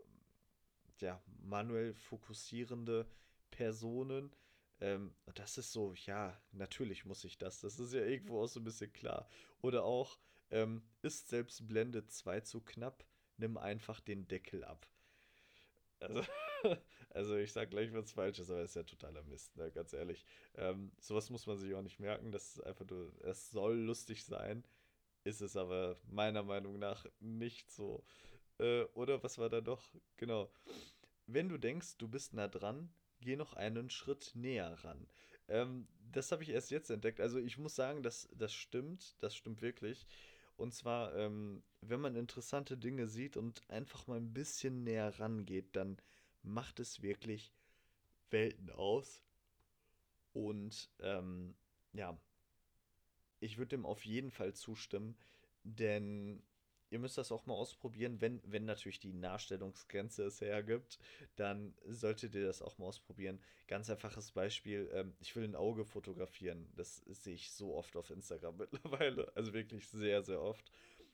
ja, 0.99 1.21
manuell 1.43 1.93
fokussierende 1.93 3.07
Personen. 3.53 4.35
Ähm, 4.81 5.13
das 5.35 5.57
ist 5.57 5.71
so, 5.71 5.93
ja, 5.93 6.41
natürlich 6.51 7.05
muss 7.05 7.23
ich 7.23 7.37
das. 7.37 7.61
Das 7.61 7.79
ist 7.79 7.93
ja 7.93 8.01
irgendwo 8.01 8.41
auch 8.41 8.47
so 8.47 8.59
ein 8.59 8.63
bisschen 8.63 8.91
klar. 8.91 9.29
Oder 9.61 9.83
auch, 9.83 10.17
ähm, 10.49 10.81
ist 11.03 11.29
selbst 11.29 11.67
Blende 11.67 12.07
2 12.07 12.41
zu 12.41 12.61
knapp, 12.61 13.05
nimm 13.37 13.57
einfach 13.57 13.99
den 14.01 14.27
Deckel 14.27 14.63
ab. 14.63 14.87
Also, 15.99 16.21
also 17.11 17.37
ich 17.37 17.53
sag 17.53 17.69
gleich 17.69 17.93
was 17.93 18.11
Falsches, 18.11 18.49
aber 18.49 18.61
es 18.61 18.71
ist 18.71 18.75
ja 18.75 18.83
totaler 18.83 19.23
Mist, 19.23 19.55
ne? 19.55 19.71
ganz 19.71 19.93
ehrlich. 19.93 20.25
Ähm, 20.55 20.91
sowas 20.99 21.29
muss 21.29 21.45
man 21.45 21.57
sich 21.57 21.73
auch 21.75 21.81
nicht 21.83 21.99
merken. 21.99 22.31
Das 22.31 22.55
ist 22.55 22.61
einfach 22.61 22.85
nur, 22.89 23.13
es 23.23 23.51
soll 23.51 23.77
lustig 23.77 24.25
sein, 24.25 24.65
ist 25.23 25.41
es 25.41 25.55
aber 25.55 25.97
meiner 26.07 26.43
Meinung 26.43 26.79
nach 26.79 27.05
nicht 27.19 27.71
so. 27.71 28.03
Äh, 28.57 28.83
oder 28.95 29.21
was 29.23 29.37
war 29.37 29.49
da 29.49 29.61
doch? 29.61 29.93
Genau. 30.17 30.51
Wenn 31.27 31.49
du 31.49 31.57
denkst, 31.57 31.97
du 31.97 32.07
bist 32.07 32.33
nah 32.33 32.47
dran, 32.47 32.93
geh 33.23 33.35
noch 33.35 33.53
einen 33.53 33.89
Schritt 33.89 34.31
näher 34.35 34.83
ran. 34.83 35.07
Ähm, 35.47 35.87
das 36.11 36.31
habe 36.31 36.43
ich 36.43 36.49
erst 36.49 36.71
jetzt 36.71 36.89
entdeckt. 36.89 37.19
Also 37.19 37.39
ich 37.39 37.57
muss 37.57 37.75
sagen, 37.75 38.03
das, 38.03 38.29
das 38.35 38.53
stimmt, 38.53 39.15
das 39.19 39.35
stimmt 39.35 39.61
wirklich. 39.61 40.05
Und 40.55 40.73
zwar, 40.73 41.15
ähm, 41.15 41.63
wenn 41.81 41.99
man 41.99 42.15
interessante 42.15 42.77
Dinge 42.77 43.07
sieht 43.07 43.37
und 43.37 43.67
einfach 43.69 44.07
mal 44.07 44.17
ein 44.17 44.33
bisschen 44.33 44.83
näher 44.83 45.19
rangeht, 45.19 45.75
dann 45.75 45.97
macht 46.43 46.79
es 46.79 47.01
wirklich 47.01 47.51
Welten 48.29 48.69
aus. 48.69 49.21
Und 50.33 50.89
ähm, 50.99 51.55
ja, 51.93 52.17
ich 53.39 53.57
würde 53.57 53.69
dem 53.69 53.85
auf 53.85 54.05
jeden 54.05 54.31
Fall 54.31 54.53
zustimmen, 54.53 55.17
denn 55.63 56.43
ihr 56.93 56.99
müsst 56.99 57.17
das 57.17 57.31
auch 57.31 57.47
mal 57.47 57.55
ausprobieren, 57.55 58.21
wenn, 58.21 58.39
wenn 58.45 58.65
natürlich 58.65 58.99
die 58.99 59.13
Nachstellungsgrenze 59.13 60.25
es 60.25 60.39
hergibt, 60.41 60.99
dann 61.35 61.73
solltet 61.87 62.35
ihr 62.35 62.45
das 62.45 62.61
auch 62.61 62.77
mal 62.77 62.85
ausprobieren. 62.85 63.41
Ganz 63.67 63.89
einfaches 63.89 64.31
Beispiel, 64.31 64.89
ähm, 64.93 65.15
ich 65.19 65.35
will 65.35 65.43
ein 65.43 65.55
Auge 65.55 65.85
fotografieren. 65.85 66.71
Das 66.75 66.97
sehe 66.97 67.33
ich 67.33 67.51
so 67.51 67.73
oft 67.73 67.95
auf 67.95 68.11
Instagram 68.11 68.57
mittlerweile, 68.71 69.31
also 69.35 69.53
wirklich 69.53 69.87
sehr, 69.87 70.21
sehr 70.21 70.39
oft. 70.39 70.71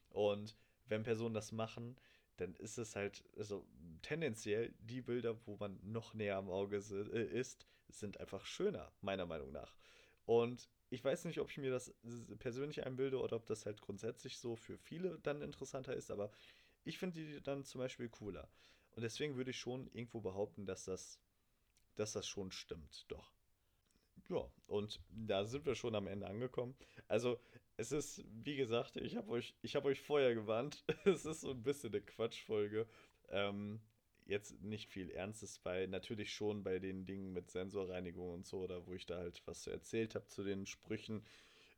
Und 0.09 0.53
wenn 0.87 1.03
Personen 1.03 1.33
das 1.33 1.53
machen, 1.53 1.95
dann 2.35 2.55
ist 2.55 2.77
es 2.77 2.97
halt, 2.97 3.23
also 3.37 3.65
tendenziell 4.01 4.73
die 4.79 5.01
Bilder, 5.01 5.37
wo 5.45 5.55
man 5.57 5.79
noch 5.81 6.13
näher 6.13 6.35
am 6.35 6.49
Auge 6.49 6.77
äh, 6.77 7.39
ist, 7.39 7.65
sind 7.87 8.19
einfach 8.19 8.45
schöner, 8.45 8.91
meiner 8.99 9.25
Meinung 9.25 9.53
nach. 9.53 9.73
Und 10.25 10.69
ich 10.89 11.03
weiß 11.03 11.25
nicht, 11.25 11.39
ob 11.39 11.49
ich 11.49 11.57
mir 11.57 11.71
das 11.71 11.93
persönlich 12.39 12.85
einbilde 12.85 13.19
oder 13.19 13.35
ob 13.35 13.45
das 13.45 13.65
halt 13.65 13.81
grundsätzlich 13.81 14.37
so 14.37 14.55
für 14.55 14.77
viele 14.77 15.19
dann 15.19 15.41
interessanter 15.41 15.93
ist, 15.93 16.11
aber 16.11 16.31
ich 16.83 16.97
finde 16.97 17.21
die 17.21 17.41
dann 17.41 17.63
zum 17.63 17.79
Beispiel 17.79 18.09
cooler. 18.09 18.49
Und 18.91 19.03
deswegen 19.03 19.35
würde 19.35 19.51
ich 19.51 19.59
schon 19.59 19.87
irgendwo 19.93 20.21
behaupten, 20.21 20.65
dass 20.65 20.85
das, 20.85 21.19
dass 21.95 22.13
das 22.13 22.27
schon 22.27 22.51
stimmt, 22.51 23.05
doch. 23.09 23.33
Ja, 24.29 24.51
und 24.67 25.01
da 25.09 25.45
sind 25.45 25.65
wir 25.65 25.75
schon 25.75 25.95
am 25.95 26.07
Ende 26.07 26.27
angekommen. 26.27 26.75
Also, 27.07 27.39
es 27.77 27.91
ist, 27.91 28.25
wie 28.43 28.57
gesagt, 28.57 28.97
ich 28.97 29.15
habe 29.15 29.29
euch, 29.29 29.55
hab 29.63 29.85
euch 29.85 30.01
vorher 30.01 30.35
gewarnt. 30.35 30.83
es 31.05 31.25
ist 31.25 31.41
so 31.41 31.51
ein 31.51 31.63
bisschen 31.63 31.93
eine 31.93 32.01
Quatschfolge. 32.01 32.87
Ähm, 33.29 33.79
jetzt 34.29 34.61
nicht 34.61 34.89
viel 34.89 35.09
Ernstes 35.11 35.59
bei, 35.59 35.85
natürlich 35.87 36.33
schon 36.33 36.63
bei 36.63 36.79
den 36.79 37.05
Dingen 37.05 37.33
mit 37.33 37.49
Sensorreinigung 37.51 38.33
und 38.33 38.45
so, 38.45 38.59
oder 38.59 38.85
wo 38.85 38.93
ich 38.93 39.05
da 39.05 39.17
halt 39.17 39.41
was 39.45 39.67
erzählt 39.67 40.15
habe 40.15 40.27
zu 40.27 40.43
den 40.43 40.65
Sprüchen, 40.65 41.25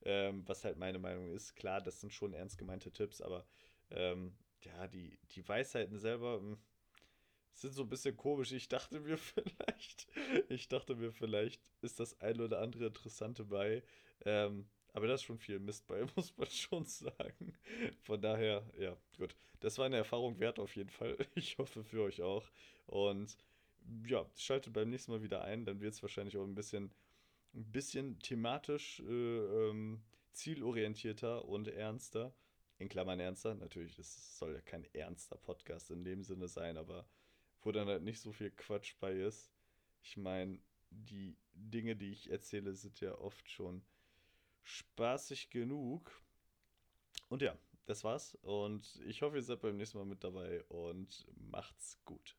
ähm, 0.04 0.48
was 0.48 0.64
halt 0.64 0.78
meine 0.78 1.00
Meinung 1.00 1.32
ist. 1.34 1.56
Klar, 1.56 1.82
das 1.82 2.02
sind 2.02 2.14
schon 2.14 2.34
ernst 2.34 2.58
gemeinte 2.58 2.92
Tipps, 2.92 3.22
aber 3.22 3.46
ähm, 3.90 4.34
ja, 4.62 4.88
die, 4.88 5.18
die 5.32 5.48
Weisheiten 5.48 5.98
selber 5.98 6.40
mh, 6.40 6.52
hm, 6.52 6.58
sind 7.54 7.74
so 7.74 7.84
ein 7.84 7.90
bisschen 7.90 8.18
komisch. 8.18 8.52
Ich 8.52 8.68
dachte 8.68 9.00
mir 9.00 9.18
vielleicht, 9.18 10.08
ich 10.50 10.68
dachte 10.68 10.96
mir 10.96 11.12
vielleicht, 11.12 11.62
ist 11.82 12.00
das 12.00 12.20
ein 12.22 12.40
oder 12.42 12.60
andere 12.60 12.88
Interessante 12.88 13.46
bei. 13.46 13.84
Ähm, 14.26 14.70
aber 14.94 15.08
das 15.08 15.22
ist 15.22 15.26
schon 15.26 15.40
viel 15.40 15.60
Mist 15.60 15.88
bei, 15.88 16.06
muss 16.16 16.36
man 16.38 16.50
schon 16.50 16.86
sagen. 16.86 17.54
Von 18.02 18.22
daher, 18.22 18.64
ja, 18.78 18.98
gut. 19.18 19.36
Das 19.60 19.78
war 19.78 19.86
eine 19.86 19.98
Erfahrung 19.98 20.40
wert 20.40 20.60
auf 20.60 20.76
jeden 20.76 20.90
Fall. 20.90 21.18
Ich 21.36 21.58
hoffe 21.58 21.84
für 21.84 22.02
euch 22.04 22.22
auch. 22.22 22.50
Und 22.88 23.38
ja, 24.06 24.26
schaltet 24.36 24.74
beim 24.74 24.90
nächsten 24.90 25.12
Mal 25.12 25.24
wieder 25.24 25.44
ein. 25.44 25.66
Dann 25.66 25.82
wird 25.82 25.94
es 25.94 26.02
wahrscheinlich 26.02 26.38
auch 26.38 26.44
ein 26.44 26.56
bisschen, 26.56 26.92
ein 27.54 27.72
bisschen 27.72 28.20
thematisch 28.20 29.00
äh, 29.02 29.70
ähm, 29.70 30.02
zielorientierter 30.34 31.46
und 31.46 31.68
ernster. 31.68 32.34
In 32.80 32.90
Klammern 32.90 33.20
ernster. 33.20 33.54
Natürlich, 33.54 33.96
das 33.96 34.40
soll 34.40 34.54
ja 34.54 34.62
kein 34.62 34.86
ernster 34.94 35.38
Podcast 35.38 35.92
in 35.92 36.04
dem 36.04 36.24
Sinne 36.24 36.48
sein, 36.48 36.78
aber 36.78 37.06
wo 37.62 37.72
dann 37.72 37.88
halt 37.88 38.02
nicht 38.02 38.20
so 38.20 38.32
viel 38.32 38.50
Quatsch 38.50 38.96
bei 39.00 39.14
ist. 39.14 39.52
Ich 40.02 40.18
meine, 40.18 40.60
die 40.90 41.38
Dinge, 41.54 41.96
die 41.96 42.12
ich 42.12 42.32
erzähle, 42.32 42.74
sind 42.74 43.00
ja 43.00 43.16
oft 43.20 43.50
schon 43.50 43.84
spaßig 44.64 45.50
genug. 45.50 46.12
Und 47.30 47.42
ja, 47.42 47.58
das 47.86 48.04
war's. 48.04 48.36
Und 48.42 49.02
ich 49.06 49.22
hoffe, 49.22 49.38
ihr 49.38 49.44
seid 49.44 49.62
beim 49.62 49.78
nächsten 49.78 49.98
Mal 49.98 50.06
mit 50.06 50.24
dabei 50.24 50.64
und 50.66 51.26
macht's 51.36 52.00
gut. 52.06 52.36